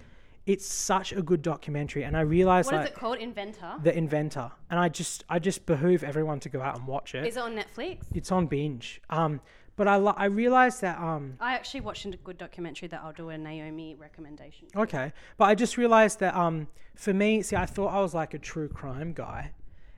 [0.48, 3.18] it's such a good documentary, and I realized What is like it called?
[3.18, 3.74] Inventor.
[3.84, 7.26] the inventor, and I just I just behoove everyone to go out and watch it.
[7.26, 8.00] Is it on Netflix?
[8.14, 9.02] it's on binge.
[9.10, 9.42] Um,
[9.76, 13.14] but I lo- I realized that um I actually watched a good documentary that I'll
[13.14, 14.68] do a Naomi recommendation.
[14.76, 18.34] Okay, but I just realized that um, for me, see, I thought I was like
[18.34, 19.52] a true crime guy,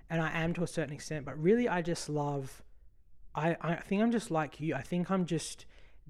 [0.10, 1.26] and I am to a certain extent.
[1.26, 2.64] But really, I just love.
[3.36, 4.76] I I think I'm just like you.
[4.76, 5.66] I think I'm just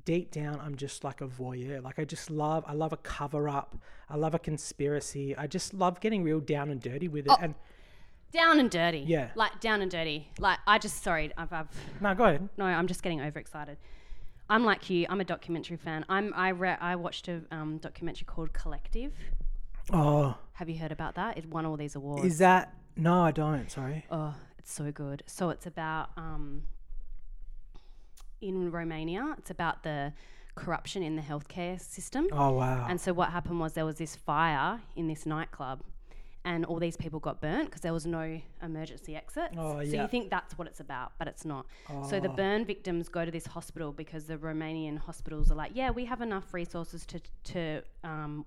[0.05, 0.59] deep down.
[0.63, 1.83] I'm just like a voyeur.
[1.83, 2.63] Like I just love.
[2.67, 3.77] I love a cover up.
[4.09, 5.35] I love a conspiracy.
[5.35, 7.31] I just love getting real down and dirty with it.
[7.31, 7.37] Oh.
[7.41, 7.55] And
[8.31, 8.99] Down and dirty.
[9.07, 9.29] Yeah.
[9.35, 10.29] Like down and dirty.
[10.39, 11.67] Like I just sorry, I've, I've
[12.01, 12.49] no, go ahead.
[12.57, 13.77] no, I'm just getting overexcited.
[14.49, 15.05] I'm like you.
[15.09, 16.05] I'm a documentary fan.
[16.09, 19.13] I'm I re- I watched a um, documentary called Collective.
[19.91, 21.37] Oh, Have you heard about that?
[21.37, 22.25] It won all these awards.
[22.25, 22.73] is that?
[22.97, 23.71] No, I don't.
[23.71, 24.05] Sorry.
[24.11, 25.23] Oh, it's so good.
[25.27, 26.63] So it's about um,
[28.41, 29.35] in Romania.
[29.37, 30.13] It's about the
[30.55, 32.27] corruption in the healthcare system.
[32.31, 32.85] Oh wow.
[32.89, 35.81] And so what happened was there was this fire in this nightclub,
[36.51, 38.25] and all these people got burnt because there was no
[38.63, 39.49] emergency exit.
[39.57, 39.91] Oh, yeah.
[39.91, 41.65] So you think that's what it's about, but it's not.
[41.89, 42.07] Oh.
[42.09, 42.35] So the Oh.
[42.41, 46.21] burn victims go to this hospital because the Romanian hospitals are like, yeah, we have
[46.21, 47.19] enough resources to
[47.53, 48.45] to um,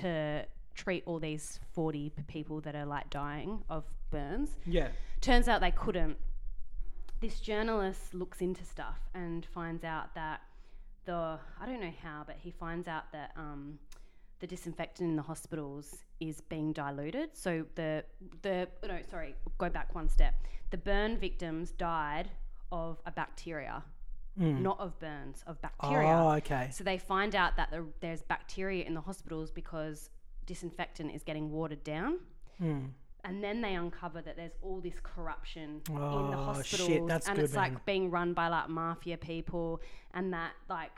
[0.00, 4.50] to treat all these 40 people that are like dying of burns.
[4.66, 4.88] yeah.
[5.20, 6.16] Turns out they couldn't.
[7.20, 10.42] This journalist looks into stuff and finds out that
[11.06, 13.78] the I don't know how, but he finds out that um,
[14.40, 17.30] the disinfectant in the hospitals is being diluted.
[17.34, 18.04] So the
[18.42, 20.34] the no, sorry, go back one step.
[20.70, 22.30] The burn victims died
[22.72, 23.84] of a bacteria,
[24.36, 26.08] not of burns, of bacteria.
[26.08, 26.68] Oh, okay.
[26.72, 30.10] So they find out that the, there's bacteria in the hospitals because
[30.44, 32.18] disinfectant is getting watered down.
[32.58, 32.86] Hmm.
[33.24, 37.28] And then they uncover that there's all this corruption in the Oh, hospitals, shit, that's
[37.28, 37.72] and it's man.
[37.72, 39.80] like being run by like mafia people,
[40.14, 40.92] and that like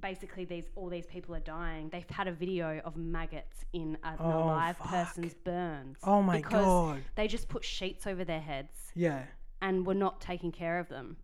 [0.00, 1.88] basically these all these people are dying.
[1.90, 4.88] They've had a video of maggots in a, an Oh, alive fuck.
[4.88, 5.98] person's burns.
[6.04, 7.02] Oh my because God.
[7.16, 9.24] They just put sheets over their heads Yeah.
[9.62, 11.16] and were not taking care of them.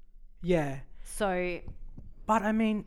[0.43, 0.81] Yeah.
[1.03, 1.61] So
[2.27, 2.85] But I mean,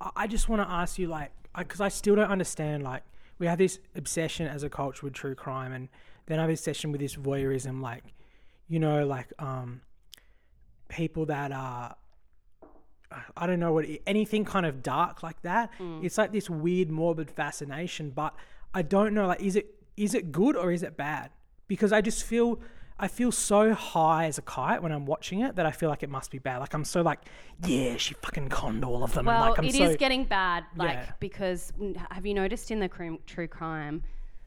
[0.00, 2.82] I I just want to ask you, like, because I still don't understand.
[2.82, 3.02] Like,
[3.38, 5.88] we have this obsession as a culture with true crime, and
[6.26, 8.04] then I have this obsession with this voyeurism, like,
[8.68, 9.80] you know, like, um,
[10.88, 11.94] people that are,
[13.36, 15.70] I don't know what anything kind of dark like that.
[16.02, 18.34] It's like this weird morbid fascination, but
[18.74, 21.30] I don't know, like, is it is it good or is it bad?
[21.68, 22.60] Because I just feel.
[22.98, 26.04] I feel so high as a kite when I'm watching it that I feel like
[26.04, 26.58] it must be bad.
[26.58, 27.18] Like I'm so like,
[27.66, 29.26] yeah, she fucking conned all of them.
[29.26, 31.12] Well, like I'm it is so getting bad, like Yeah.
[31.18, 32.88] because mm, have you noticed in the
[33.26, 34.04] true crime?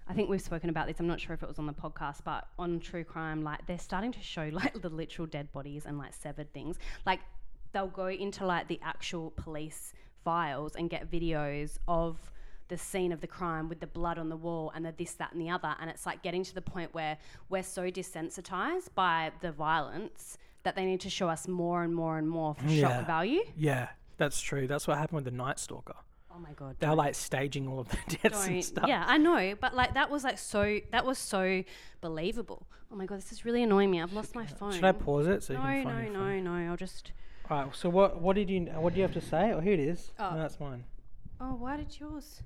[0.07, 0.99] I think we've spoken about this.
[0.99, 3.79] I'm not sure if it was on the podcast, but on true crime, like they're
[3.79, 6.77] starting to show like the literal dead bodies and like severed things.
[7.05, 7.19] Like
[7.75, 12.31] they'll go into like the actual police files and get videos of
[12.69, 15.33] the scene of the crime with the blood on the wall and the this, that,
[15.33, 15.75] and the other.
[15.79, 17.17] And it's like getting to the point where
[17.49, 22.17] we're so desensitized by the violence that they need to show us more and more
[22.17, 22.87] and more for Yeah.
[22.87, 23.41] shock value.
[23.57, 24.67] Yeah, that's true.
[24.67, 25.95] That's what happened with the Night Stalker.
[26.33, 26.77] Oh my god.
[26.79, 28.87] They were like staging all of the deaths and stuff.
[28.87, 31.63] Yeah, I know, but like that was like so that was so
[32.01, 32.67] believable.
[32.91, 34.01] Oh my god, this is really annoying me.
[34.01, 34.71] I've lost my phone.
[34.73, 36.43] Should I pause it so you no, can no, find your no, phone?
[36.65, 36.71] no.
[36.71, 37.11] I'll just.
[37.49, 37.75] All right.
[37.75, 39.51] So what what did you what do you have to say?
[39.53, 40.11] Oh, here it is.
[40.19, 40.31] Oh.
[40.31, 40.83] No, that's mine.
[41.39, 42.41] Oh, why did yours?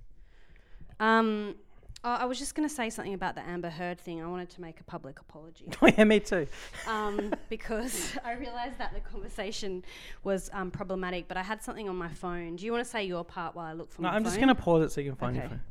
[1.00, 1.56] Um,
[2.04, 4.22] oh, I was just gonna say something about the Amber Heard thing.
[4.22, 5.66] I wanted to make a public apology.
[5.82, 6.48] Oh yeah, me too.
[6.88, 9.84] um, because I realised that the conversation
[10.24, 12.58] was um, problematic, but I had something on my phone.
[12.58, 14.32] Do you want to say your part while I look for No, my I'm phone?
[14.32, 15.54] just gonna pause it so you can find your Okay.
[15.54, 15.62] phone.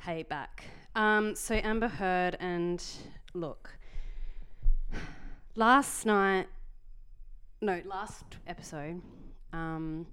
[0.00, 0.64] Hey, back.
[0.94, 2.82] Um, so Amber Heard and
[3.34, 3.70] look,
[5.54, 6.46] last night,
[7.60, 9.00] no, last episode.
[9.52, 10.06] Um,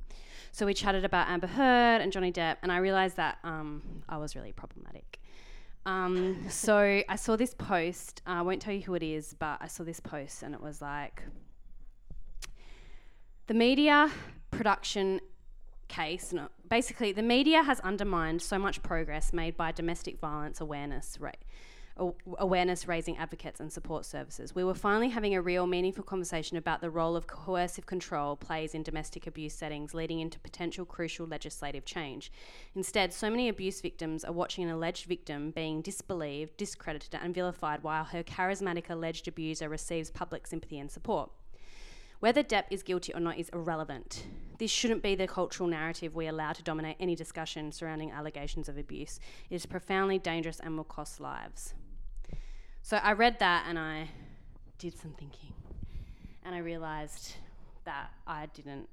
[0.52, 4.18] so we chatted about Amber Heard and Johnny Depp, and I realized that um, I
[4.18, 5.20] was really problematic.
[5.86, 8.22] Um, so I saw this post.
[8.26, 10.82] I won't tell you who it is, but I saw this post, and it was
[10.82, 11.24] like
[13.48, 14.10] the media
[14.50, 15.20] production
[15.88, 16.34] case.
[16.34, 21.30] No, basically, the media has undermined so much progress made by domestic violence awareness aw-
[21.98, 24.54] awareness raising advocates and support services.
[24.54, 28.76] We were finally having a real meaningful conversation about the role of coercive control plays
[28.76, 32.32] in domestic abuse settings, leading into potential crucial legislative change.
[32.76, 37.82] Instead, so many abuse victims are watching an alleged victim being disbelieved, discredited, and vilified
[37.82, 41.32] while her charismatic alleged abuser receives public sympathy and support.
[42.20, 44.26] Whether Depp is guilty or not is irrelevant.
[44.58, 48.78] This shouldn't be the cultural narrative we allow to dominate any discussion surrounding allegations of
[48.78, 49.20] abuse.
[49.50, 51.74] It is profoundly dangerous and will cost lives.
[52.86, 54.12] So I read that and I
[54.78, 55.54] did some thinking.
[56.44, 57.34] And I realized
[57.84, 58.88] that I didn't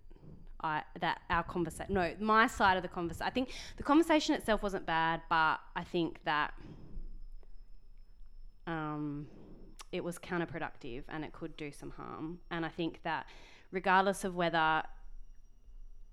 [0.63, 4.63] I that our conversation no, my side of the conversation I think the conversation itself
[4.63, 6.55] wasn't bad, but I think that
[8.67, 9.27] um
[9.91, 12.39] it was counterproductive and it could do some harm.
[12.51, 13.27] And I think that
[13.73, 14.85] regardless of whether,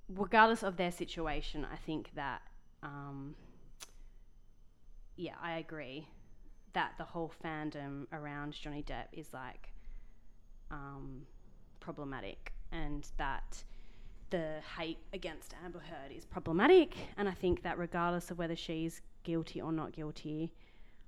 [0.10, 2.42] regardless of their situation, I think that,
[2.84, 3.36] um,
[5.16, 6.10] yeah, I agree
[6.74, 9.70] that the whole fandom around Johnny Depp is like
[10.72, 11.24] um,
[11.80, 13.64] problematic and that
[14.30, 16.96] the hate against Amber Heard is problematic.
[17.18, 20.52] And I think that regardless of whether she's guilty or not guilty,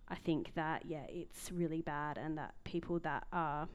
[0.08, 3.68] I think that yeah, it's really bad, and that people that are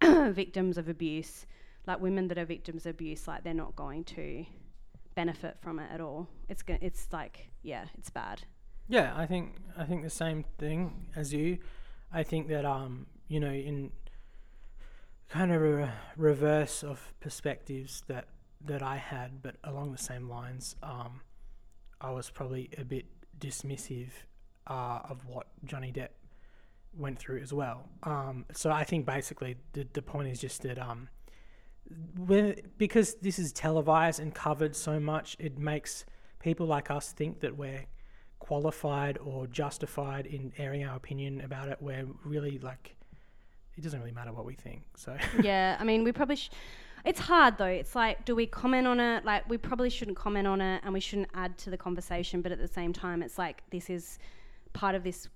[0.32, 1.46] victims of abuse,
[1.86, 4.46] like women that are victims of abuse, like they're not going to
[5.14, 6.28] benefit from it at all.
[6.48, 8.42] It's go- it's like yeah, it's bad.
[8.88, 11.58] Yeah, I think I think the same thing as you.
[12.12, 13.90] I think that um, you know, in
[15.28, 18.26] kind of a reverse of perspectives that
[18.64, 21.20] that I had, but along the same lines, um,
[22.00, 23.06] I was probably a bit
[23.38, 24.10] dismissive
[24.66, 26.10] uh, of what Johnny Depp
[26.96, 27.88] went through as well.
[28.02, 31.08] Um, so I think basically the the point is just that um,
[32.18, 36.04] when because this is televised and covered so much, it makes
[36.38, 37.86] people like us think that we're
[38.44, 41.78] qualified or justified in airing our opinion about it.
[41.80, 42.94] We're really like
[43.76, 44.82] it doesn't really matter what we think.
[44.96, 46.36] So yeah, I mean, we probably.
[46.36, 46.50] Sh-
[47.06, 47.64] it's hard though.
[47.64, 49.24] It's like, do we comment on it?
[49.24, 52.42] Like, we probably shouldn't comment on it, and we shouldn't add to the conversation.
[52.42, 54.18] But at the same time, it's like this is
[54.74, 55.28] part of this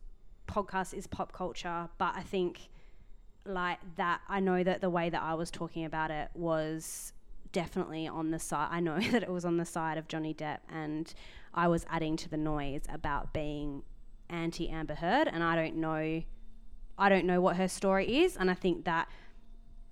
[0.46, 1.88] podcast is pop culture.
[1.96, 2.68] But I think,
[3.46, 7.14] like that, I know that the way that I was talking about it was
[7.52, 8.68] definitely on the side.
[8.70, 11.12] I know that it was on the side of Johnny Depp, and
[11.54, 13.82] I was adding to the noise about being
[14.28, 16.22] anti Amber Heard, and I don't know.
[17.00, 19.08] I don't know what her story is, and I think that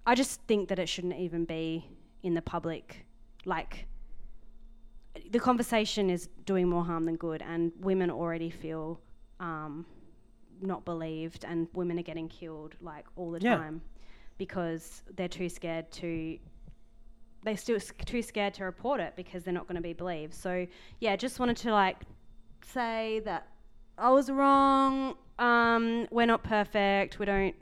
[0.06, 1.86] I just think that it shouldn't even be
[2.22, 3.06] in the public.
[3.44, 3.86] Like,
[5.30, 9.00] the conversation is doing more harm than good, and women already feel
[9.40, 9.86] um,
[10.60, 13.56] not believed, and women are getting killed like all the Yeah.
[13.56, 13.82] time
[14.38, 16.38] because they're too scared to.
[17.46, 20.35] They're still too scared to report it because they're not going to be believed.
[20.35, 20.66] So
[20.98, 21.96] yeah, just wanted to like
[22.72, 23.46] say that
[23.96, 25.14] I was wrong.
[25.38, 27.20] Um, we're not perfect.
[27.20, 27.54] We don't.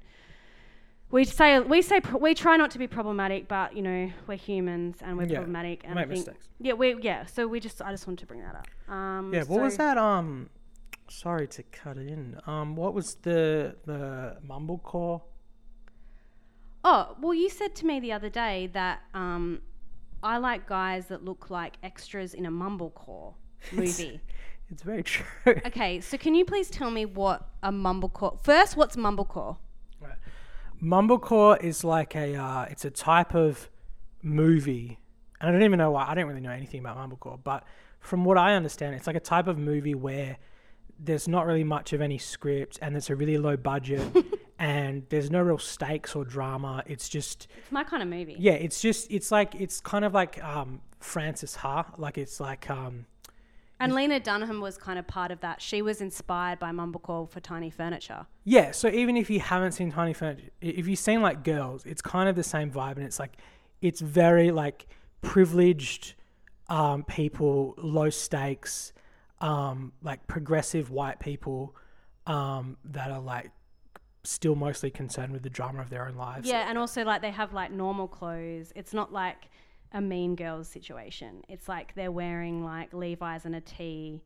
[1.10, 4.38] We say we say pro- we try not to be problematic, but you know we're
[4.38, 5.82] humans and we're Yeah, problematic.
[5.84, 6.48] And make I think mistakes.
[6.60, 7.26] yeah, we yeah.
[7.26, 8.90] So we just I just wanted to bring that up.
[8.90, 9.98] Um, yeah, what was that?
[9.98, 10.48] Um,
[11.10, 12.40] sorry to cut in.
[12.46, 15.20] Um, what was the the mumblecore?
[16.82, 19.60] Oh well, you said to me the other day that um,
[20.24, 23.34] I like guys that look like extras in a mumblecore
[23.72, 24.20] movie.
[24.70, 25.26] It's very true.
[25.66, 28.42] okay, so can you please tell me what a mumblecore?
[28.42, 29.58] First, what's mumblecore?
[30.00, 30.16] Right.
[30.82, 33.68] Mumblecore is like a uh, it's a type of
[34.22, 34.98] movie,
[35.38, 36.06] and I don't even know why.
[36.08, 37.64] I don't really know anything about Mumblecore, but
[38.00, 40.38] from what I understand, it's like a type of movie where
[40.98, 44.02] there's not really much of any script, and it's a really low budget,
[44.58, 46.82] and there's no real stakes or drama.
[46.86, 48.36] It's just It's my kind of movie.
[48.38, 52.70] yeah, it's just it's like it's kind of like um, Frances Ha, like it's like
[52.70, 53.06] um,
[53.80, 55.60] And Lena Dunham was kind of part of that.
[55.60, 58.26] She was inspired by Mumblecore for Tiny Furniture.
[58.44, 58.70] yeah.
[58.70, 62.28] So even if you haven't seen Tiny Furniture, if you've seen like Girls, it's kind
[62.28, 63.36] of the same vibe, and it's like
[63.82, 64.86] it's very like
[65.20, 66.14] privileged
[66.68, 68.92] um, people, low stakes,
[69.40, 71.74] um, like progressive white people
[72.26, 73.50] um, that are like
[74.24, 76.48] still mostly concerned with the drama of their own lives.
[76.48, 78.72] Yeah, and also like they have like normal clothes.
[78.74, 79.48] It's not like
[79.92, 81.42] a Mean Girls situation.
[81.48, 84.22] It's like they're wearing like Levi's and a tee,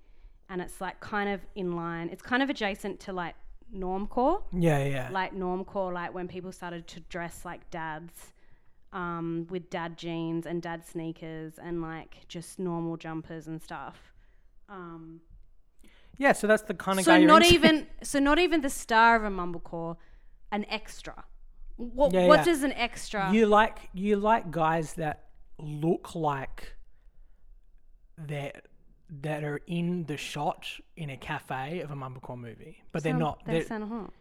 [0.48, 2.08] and it's like kind of in line.
[2.10, 3.34] It's kind of adjacent to like
[3.74, 5.08] normcore, yeah, yeah.
[5.10, 8.32] like normcore, like when people started to dress like dads,
[8.92, 14.12] um, with dad jeans and dad sneakers and like just normal jumpers and stuff.
[14.68, 15.20] Um,
[16.18, 17.54] yeah, so that's the kind of so guy you're not into.
[17.54, 19.96] even so not even the star of a mumblecore,
[20.52, 21.24] an extra.
[21.76, 22.44] What Yeah, what yeah.
[22.44, 23.32] does an extra?
[23.32, 25.24] You like you like guys that
[25.58, 26.74] look like
[28.18, 28.66] that
[29.10, 33.20] that are in the shot in a cafe of a mumblecore movie, but they're Sound-
[33.20, 33.42] not.
[33.46, 34.12] They They're, sound hot.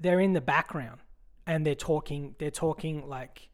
[0.00, 1.00] they're in the background
[1.46, 2.34] and they're talking.
[2.38, 3.48] They're talking like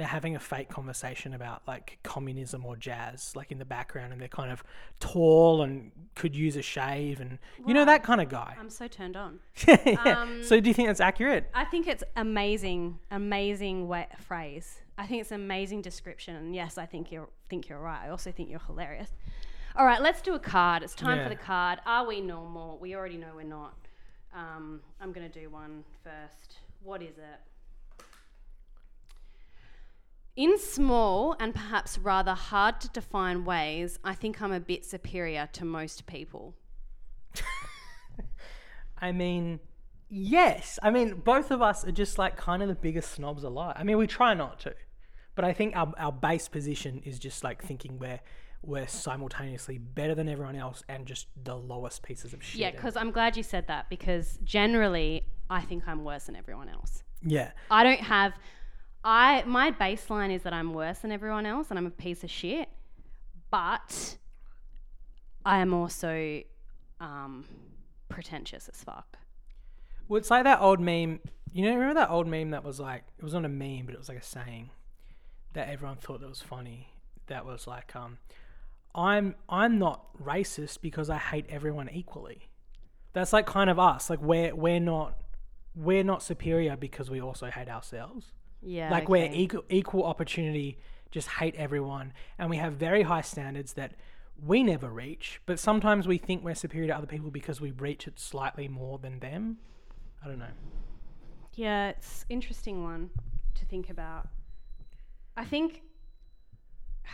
[0.00, 4.20] they're having a fake conversation about like communism or jazz, like in the background, and
[4.20, 4.64] they're kind of
[4.98, 8.56] tall and could use a shave, and you know that kind of guy.
[8.58, 9.40] I'm so turned on.
[9.84, 10.22] Yeah.
[10.22, 11.50] Um, so do you think that's accurate?
[11.54, 14.80] I think it's amazing, amazing wa phrase.
[14.96, 18.00] I think it's an amazing description, and yes, I think you're think you're right.
[18.06, 19.10] I also think you're hilarious.
[19.76, 20.82] All right, let's do a card.
[20.82, 21.24] It's time Yeah.
[21.24, 21.80] for the card.
[21.84, 22.78] Are we normal?
[22.78, 23.74] We already know we're not.
[24.34, 26.56] Um, I'm gonna do one first.
[26.82, 27.40] What is it?
[30.36, 35.48] In small and perhaps rather hard to define ways, I think I'm a bit superior
[35.52, 36.54] to most people.
[38.98, 39.60] I mean,
[40.08, 40.78] yes.
[40.82, 43.74] I mean, both of us are just like kind of the biggest snobs alive.
[43.76, 44.74] I mean, we try not to,
[45.34, 48.20] but I think our, our base position is just like thinking we're
[48.62, 52.60] we're simultaneously better than everyone else and just the lowest pieces of shit.
[52.60, 56.68] Yeah, because I'm glad you said that because generally I think I'm worse than everyone
[56.68, 57.02] else.
[57.22, 58.34] yeah, I don't have
[59.02, 62.30] I my baseline is that I'm worse than everyone else and I'm a piece of
[62.30, 62.68] shit.
[63.50, 64.16] But
[65.44, 66.42] I am also
[67.00, 67.44] um,
[68.08, 69.18] pretentious as fuck.
[70.08, 71.20] Well, it's like that old meme.
[71.52, 73.94] You know, remember that old meme that was like it was not a meme, but
[73.94, 74.70] it was like a saying
[75.54, 76.88] that everyone thought that was funny.
[77.26, 78.18] That was like, um,
[78.94, 82.48] "I'm I'm not racist because I hate everyone equally."
[83.12, 84.10] That's like kind of us.
[84.10, 85.20] Like we're we're not
[85.74, 88.32] we're not superior because we also hate ourselves.
[88.62, 88.90] Yeah.
[88.90, 90.78] like we're equal equal opportunity,
[91.10, 93.92] just hate everyone, and we have very high standards that
[94.44, 95.40] we never reach.
[95.46, 98.98] But sometimes we think we're superior to other people because we reach it slightly more
[98.98, 99.58] than them.
[100.24, 100.52] I don't know.
[101.54, 103.10] Yeah, it's interesting one
[103.54, 104.28] to think about.
[105.36, 105.82] I think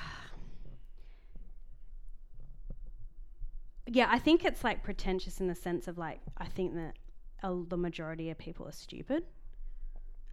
[3.87, 6.95] Yeah, I think it's like pretentious in the sense of like I think that
[7.43, 9.25] uh, the majority of people are stupid.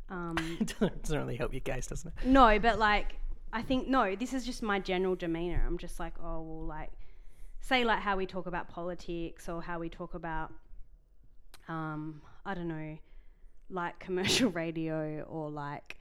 [0.09, 2.27] Um, it doesn't really help your guys, doesn't it?
[2.27, 3.15] no, but like
[3.51, 5.63] I think no, this is just my general demeanor.
[5.65, 6.91] I'm just like, oh well, like
[7.61, 10.51] say like how we talk about politics or how we talk about,
[11.67, 12.97] um, I don't know,
[13.69, 15.97] like commercial radio or like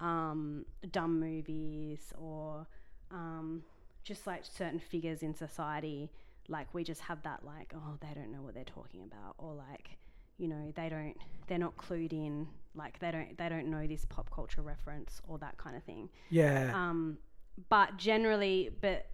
[0.00, 2.66] um, dumb movies or
[3.10, 3.62] um,
[4.02, 6.10] just like certain figures in society.
[6.48, 9.54] Like we just have that like, oh, they don't know what they're talking about, or
[9.54, 9.96] like,
[10.36, 12.48] you know, they don't, they're not clued in.
[12.74, 16.08] Like they don't, they don't know this pop culture reference or that kind of thing.
[16.30, 16.72] Yeah.
[16.74, 17.18] Um,
[17.68, 19.06] but generally, but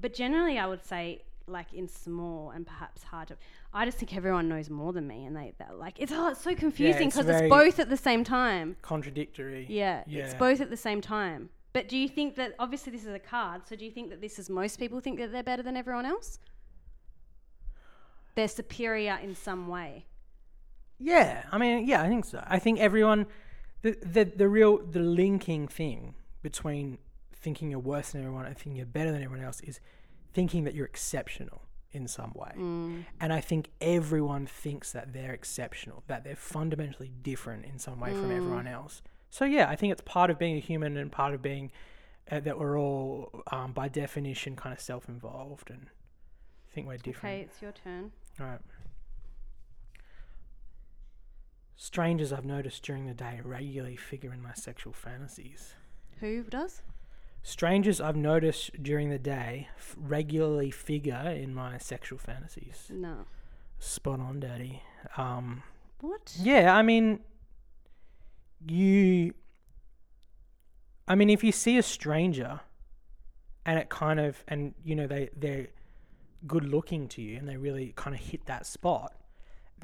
[0.00, 3.36] but generally, I would say like in small and perhaps hard to.
[3.72, 6.42] I just think everyone knows more than me, and they they're like it's oh, it's
[6.42, 8.76] so confusing because very- it's both at the same time.
[8.82, 9.66] Contradictory.
[9.68, 11.50] Yeah, it's both at the same time.
[11.72, 13.62] But do you think that obviously this is a card?
[13.68, 16.06] So do you think that this is most people think that they're better than everyone
[16.06, 16.38] else?
[18.36, 20.06] They're superior in some way.
[20.98, 22.42] Yeah, I mean, yeah, I think so.
[22.46, 23.26] I think everyone,
[23.82, 26.98] the the the real the linking thing between
[27.34, 29.80] thinking you're worse than everyone and thinking you're better than everyone else is
[30.32, 32.52] thinking that you're exceptional in some way.
[32.56, 33.04] Mm.
[33.20, 38.10] And I think everyone thinks that they're exceptional, that they're fundamentally different in some way
[38.10, 38.36] from Mm.
[38.36, 39.02] everyone else.
[39.30, 41.70] So yeah, I think it's part of being a human and part of being
[42.30, 45.88] uh, that we're all, um, by definition, kind of self-involved and
[46.72, 47.34] think we're different.
[47.34, 48.10] Okay, it's your turn.
[48.40, 48.60] All right.
[51.76, 55.74] Strangers I've noticed during the day regularly figure in my sexual fantasies.
[56.20, 56.82] Who does?
[57.42, 62.86] Strangers I've noticed during the day f- regularly figure in my sexual fantasies.
[62.90, 63.26] No.
[63.78, 64.82] Spot on, Daddy.
[65.16, 65.62] Um,
[66.00, 66.34] What?
[66.40, 67.20] Yeah, I mean,
[68.66, 69.34] you.
[71.06, 72.60] I mean, if you see a stranger,
[73.66, 75.66] and it kind of, and you know they they're
[76.46, 79.12] good looking to you, and they really kind of hit that spot,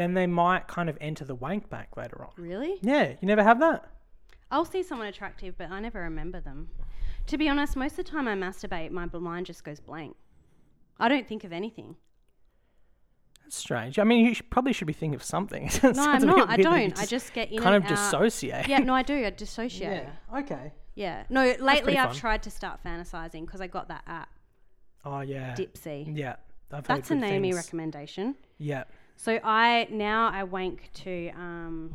[0.00, 2.30] then they might kind of enter the wank bank later on.
[2.36, 2.78] Really?
[2.80, 3.84] Yeah, you never have that.
[4.50, 6.70] I'll see someone attractive, but I never remember them.
[7.26, 10.16] To be honest, most of the time I masturbate, my mind just goes blank.
[10.98, 11.96] I don't think of anything.
[13.44, 13.98] That's strange.
[13.98, 15.70] I mean, you should, probably should be thinking of something.
[15.82, 16.36] No, I'm not.
[16.36, 16.98] I weird that you don't.
[16.98, 17.88] I just get in kind of out.
[17.90, 18.68] dissociate.
[18.68, 19.24] Yeah, no, I do.
[19.24, 20.04] I dissociate.
[20.32, 20.38] Yeah.
[20.40, 20.72] Okay.
[20.94, 21.24] Yeah.
[21.28, 24.28] No, lately I've tried to start fantasizing because I got that app,
[25.04, 25.54] Oh yeah.
[25.54, 26.16] Dipsea.
[26.16, 26.36] Yeah.
[26.70, 27.56] That's a things.
[27.56, 28.36] recommendation.
[28.58, 28.84] Yeah.
[29.20, 31.94] So I now I wank to um,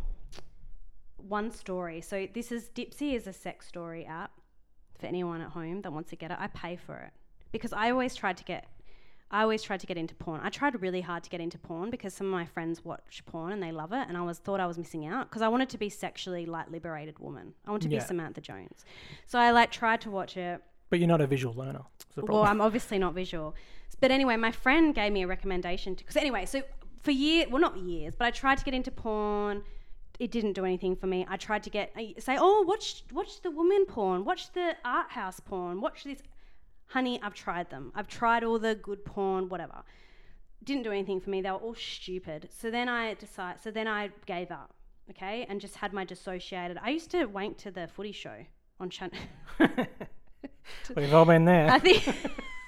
[1.17, 1.99] one story.
[2.01, 4.29] So this is Dipsea is a sex story app
[4.99, 6.37] for anyone at home that wants to get it.
[6.39, 7.13] I pay for it
[7.51, 8.67] because I always tried to get.
[9.31, 10.39] I always tried to get into porn.
[10.43, 13.53] I tried really hard to get into porn because some of my friends watch porn
[13.53, 15.69] and they love it, and I was thought I was missing out because I wanted
[15.69, 17.55] to be sexually like liberated woman.
[17.65, 18.01] I wanted to Yeah.
[18.01, 18.85] be Samantha Jones.
[19.25, 20.61] So I like tried to watch it.
[20.91, 21.85] But you're not a visual learner.
[22.17, 22.43] Well.
[22.43, 23.55] I'm obviously not visual.
[23.99, 25.95] But anyway, my friend gave me a recommendation.
[25.95, 26.61] Because anyway, so
[27.05, 29.63] for years, well, not years, but I tried to get into porn.
[30.19, 31.25] It didn't do anything for me.
[31.29, 35.11] I tried to get I say, oh, watch watch the woman porn, watch the art
[35.11, 36.21] house porn, watch this.
[36.87, 37.91] Honey, I've tried them.
[37.95, 39.83] I've tried all the good porn, whatever.
[40.63, 41.41] Didn't do anything for me.
[41.41, 42.49] They were all stupid.
[42.51, 43.61] So then I decided.
[43.61, 44.73] So then I gave up.
[45.11, 46.79] Okay, and just had my dissociated.
[46.81, 48.37] I used to wank to the footy show
[48.79, 49.17] on channel.
[50.95, 51.69] We've all been there.
[51.69, 52.03] I think.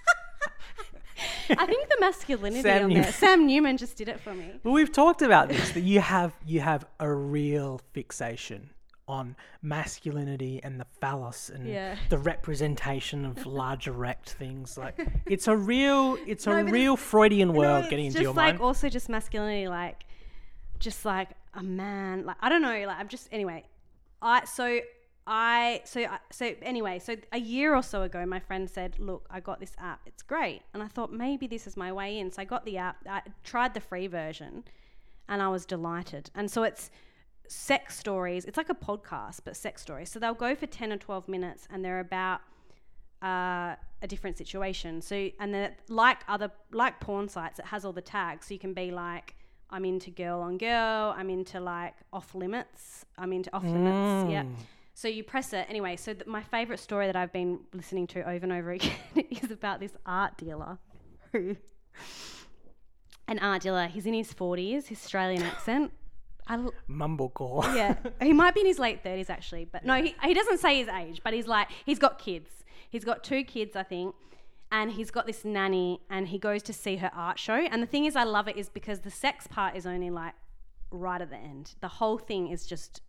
[1.49, 3.03] I think the masculinity Sam on Newman.
[3.03, 3.11] there.
[3.11, 4.51] Sam Newman just did it for me.
[4.63, 8.69] Well, we've talked about this that you have you have a real fixation
[9.07, 11.95] on masculinity and the phallus and Yeah.
[12.09, 14.77] the representation of large erect things.
[14.77, 14.95] Like
[15.25, 18.61] it's a real it's No, a real Freudian world No, getting into your like mind.
[18.61, 20.03] also just masculinity, like
[20.79, 22.25] just like a man.
[22.25, 22.83] Like I don't know.
[22.85, 23.63] Like I'm just anyway.
[24.21, 24.79] I so
[25.29, 26.99] I so so anyway.
[26.99, 30.01] So a year or so ago, my friend said, "Look, I got this app.
[30.05, 32.31] It's great." And I thought maybe this is my way in.
[32.31, 32.97] So I got the app.
[33.07, 34.63] I tried the free version,
[35.27, 36.31] and I was delighted.
[36.33, 36.89] And so it's
[37.49, 38.45] sex stories.
[38.45, 40.09] It's like a podcast, but sex stories.
[40.09, 42.41] So they'll go for 10 or 12 minutes and they're about
[43.23, 45.01] uh, a different situation.
[45.01, 48.47] So, and like other, like porn sites, it has all the tags.
[48.47, 49.35] So you can be like,
[49.69, 54.31] I'm into girl on girl, I'm into like off limits, I'm into off limits.
[54.31, 54.43] Yeah.
[54.97, 55.67] So you press it.
[55.69, 58.95] Anyway, so th- my favorite story that I've been listening to over and over again
[59.29, 60.79] is about this art dealer
[61.31, 61.55] who,
[63.27, 65.91] an art dealer, he's in his 40s, his Australian accent.
[66.47, 67.75] I, l- Mumblecore.
[67.75, 70.79] yeah, he might be in his late thirties actually, but no, he, he doesn't say
[70.79, 72.49] his age, but he's like he's got kids.
[72.89, 74.15] He's got two kids, I think,
[74.71, 77.53] and he's got this nanny, and he goes to see her art show.
[77.53, 80.33] And the thing is, I love it is because the sex part is only like
[80.89, 81.75] right at the end.
[81.81, 83.01] The whole thing is just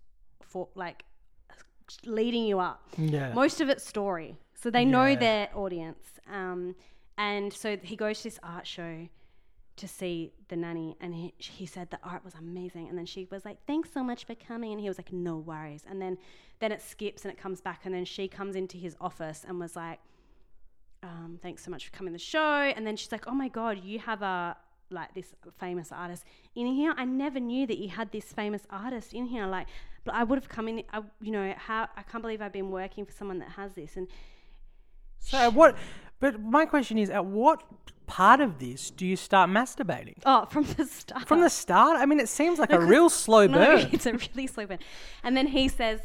[0.43, 1.05] for like
[2.05, 2.83] leading you up.
[2.97, 3.33] Yeah.
[3.33, 5.17] Most of it's story, so they know Yeah.
[5.19, 6.07] their audience.
[6.31, 6.75] Um,
[7.17, 9.09] and so he goes to this art show
[9.77, 12.89] to see the nanny, and he, he said the art was amazing.
[12.89, 15.37] And then she was like, "Thanks so much for coming," and he was like, "No
[15.39, 16.19] worries." And then
[16.61, 19.61] then it skips and it comes back, and then she comes into his office and
[19.61, 20.01] was like,
[21.03, 22.41] um, "Thanks so much for coming to the show."
[22.77, 24.57] And then she's like, "Oh my god, you have a."
[24.91, 26.25] Like this famous artist
[26.55, 29.45] in here, I never knew that you had this famous artist in here.
[29.47, 29.67] Like,
[30.05, 30.83] but I would have come in.
[30.93, 33.97] I, you know, how I can't believe I've been working for someone that has this.
[33.97, 34.09] And
[35.19, 35.77] So at what?
[36.21, 37.63] But my question is, at what
[38.07, 40.17] part of this do you start masturbating?
[40.27, 41.97] oh, from the start, From the start?
[41.97, 43.89] I mean, it seems like a real slow No, burn.
[43.93, 44.79] it's a really slow burn.
[45.23, 46.01] And then he says,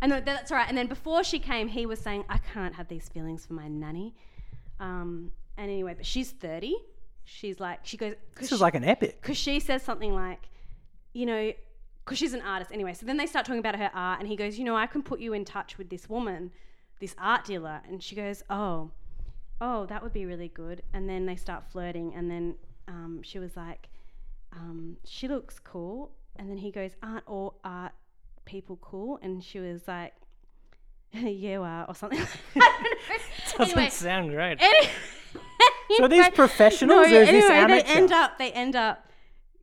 [0.00, 0.68] and no, that's all right.
[0.68, 3.66] And then before she came, he was saying, I can't have these feelings for my
[3.66, 4.14] nanny.
[4.78, 6.76] Um, and anyway, but she's 30.
[7.24, 9.20] She's like, she goes, This is like an epic.
[9.20, 10.42] because she says something like,
[11.12, 11.52] you know,
[12.06, 12.94] because she's an artist anyway.
[12.94, 15.02] So then they start talking about her art, and he goes, you know, I can
[15.02, 16.52] put you in touch with this woman,
[17.00, 17.80] this art dealer.
[17.88, 18.92] And she goes, oh,
[19.60, 20.82] oh, that would be really good.
[20.94, 22.54] And then they start flirting, and then
[22.86, 23.88] um, she was like,
[24.52, 26.12] um, she looks cool.
[26.36, 27.92] And then he goes, aren't all art
[28.44, 29.18] people cool?
[29.20, 30.14] And she was like,
[31.12, 32.20] you are, or something.
[32.20, 32.24] I
[32.56, 33.58] don't know.
[33.58, 34.58] Doesn't Anyway, sound great.
[34.62, 34.88] any-
[35.96, 37.82] So are these professionals or is this anyway?
[37.82, 39.08] They end up, they end up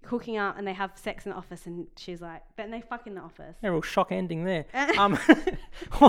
[0.05, 3.07] hooking up and they have sex in the office, and she's like, but they fuck
[3.07, 3.55] in the office.
[3.63, 4.65] A real shock ending there.
[4.97, 5.17] um,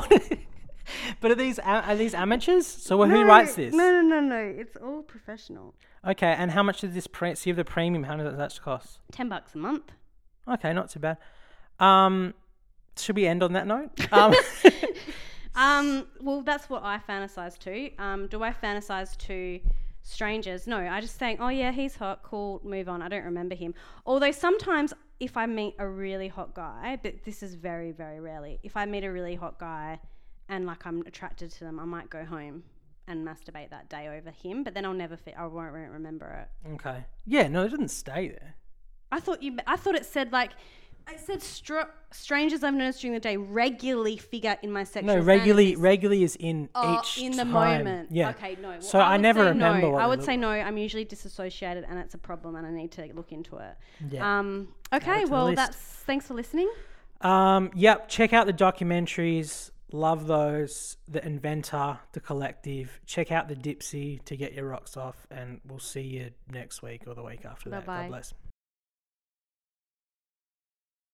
[1.20, 2.66] but are these are these amateurs?
[2.66, 3.74] So who writes this?
[3.74, 4.38] No, no, no, no.
[4.38, 5.74] It's all professional.
[6.06, 8.04] Okay, and how much does this pre- you have the premium?
[8.04, 8.98] How does that cost?
[9.12, 9.92] Ten bucks a month.
[10.46, 11.16] Okay, not too bad.
[11.80, 12.34] Um,
[12.96, 13.90] should we end on that note?
[14.12, 14.34] Um,
[15.56, 17.90] Um, well, that's what I fantasize to.
[18.02, 19.60] Um, do I fantasize to
[20.04, 20.68] strangers?
[20.68, 23.02] No, I just think, oh yeah, he's hot, cool, move on.
[23.02, 23.74] I don't remember him.
[24.06, 28.60] Although sometimes if I meet a really hot guy, but this is very, very rarely.
[28.62, 29.98] If I meet a really hot guy
[30.48, 32.62] and like I'm attracted to them, I might go home
[33.08, 35.34] and masturbate that day over him, but then I'll never fit.
[35.36, 36.68] I won't won't remember it.
[36.74, 37.04] Okay.
[37.26, 38.54] Yeah, no, it didn't stay there.
[39.12, 39.58] I thought you.
[39.66, 40.52] I thought it said like.
[41.06, 41.80] It said str-
[42.12, 46.22] strangers I've noticed during the day regularly figure in my sexual No, regularly, fantasies." regularly
[46.24, 47.52] is in Oh, each in the time.
[47.84, 48.10] moment.
[48.10, 48.30] Yeah.
[48.30, 48.70] Okay, no.
[48.70, 49.90] Well, So I would never say remember No.
[49.90, 50.48] what I would say no.
[50.50, 53.76] I'm usually disassociated, and it's a problem, and I need to look into it.
[54.10, 54.38] Yeah.
[54.38, 54.74] Um.
[54.92, 55.20] Add it Okay.
[55.20, 55.56] to the Well, list.
[55.56, 56.70] that's thanks for listening.
[57.20, 59.70] Um, yep, check out the documentaries.
[59.92, 60.96] Love those.
[61.06, 63.00] The Inventor, The Collective.
[63.06, 67.02] Check out the Dipsea to get your rocks off, and we'll see you next week
[67.06, 67.86] or the week after that.
[67.86, 68.02] Bye-bye.
[68.04, 68.34] God bless.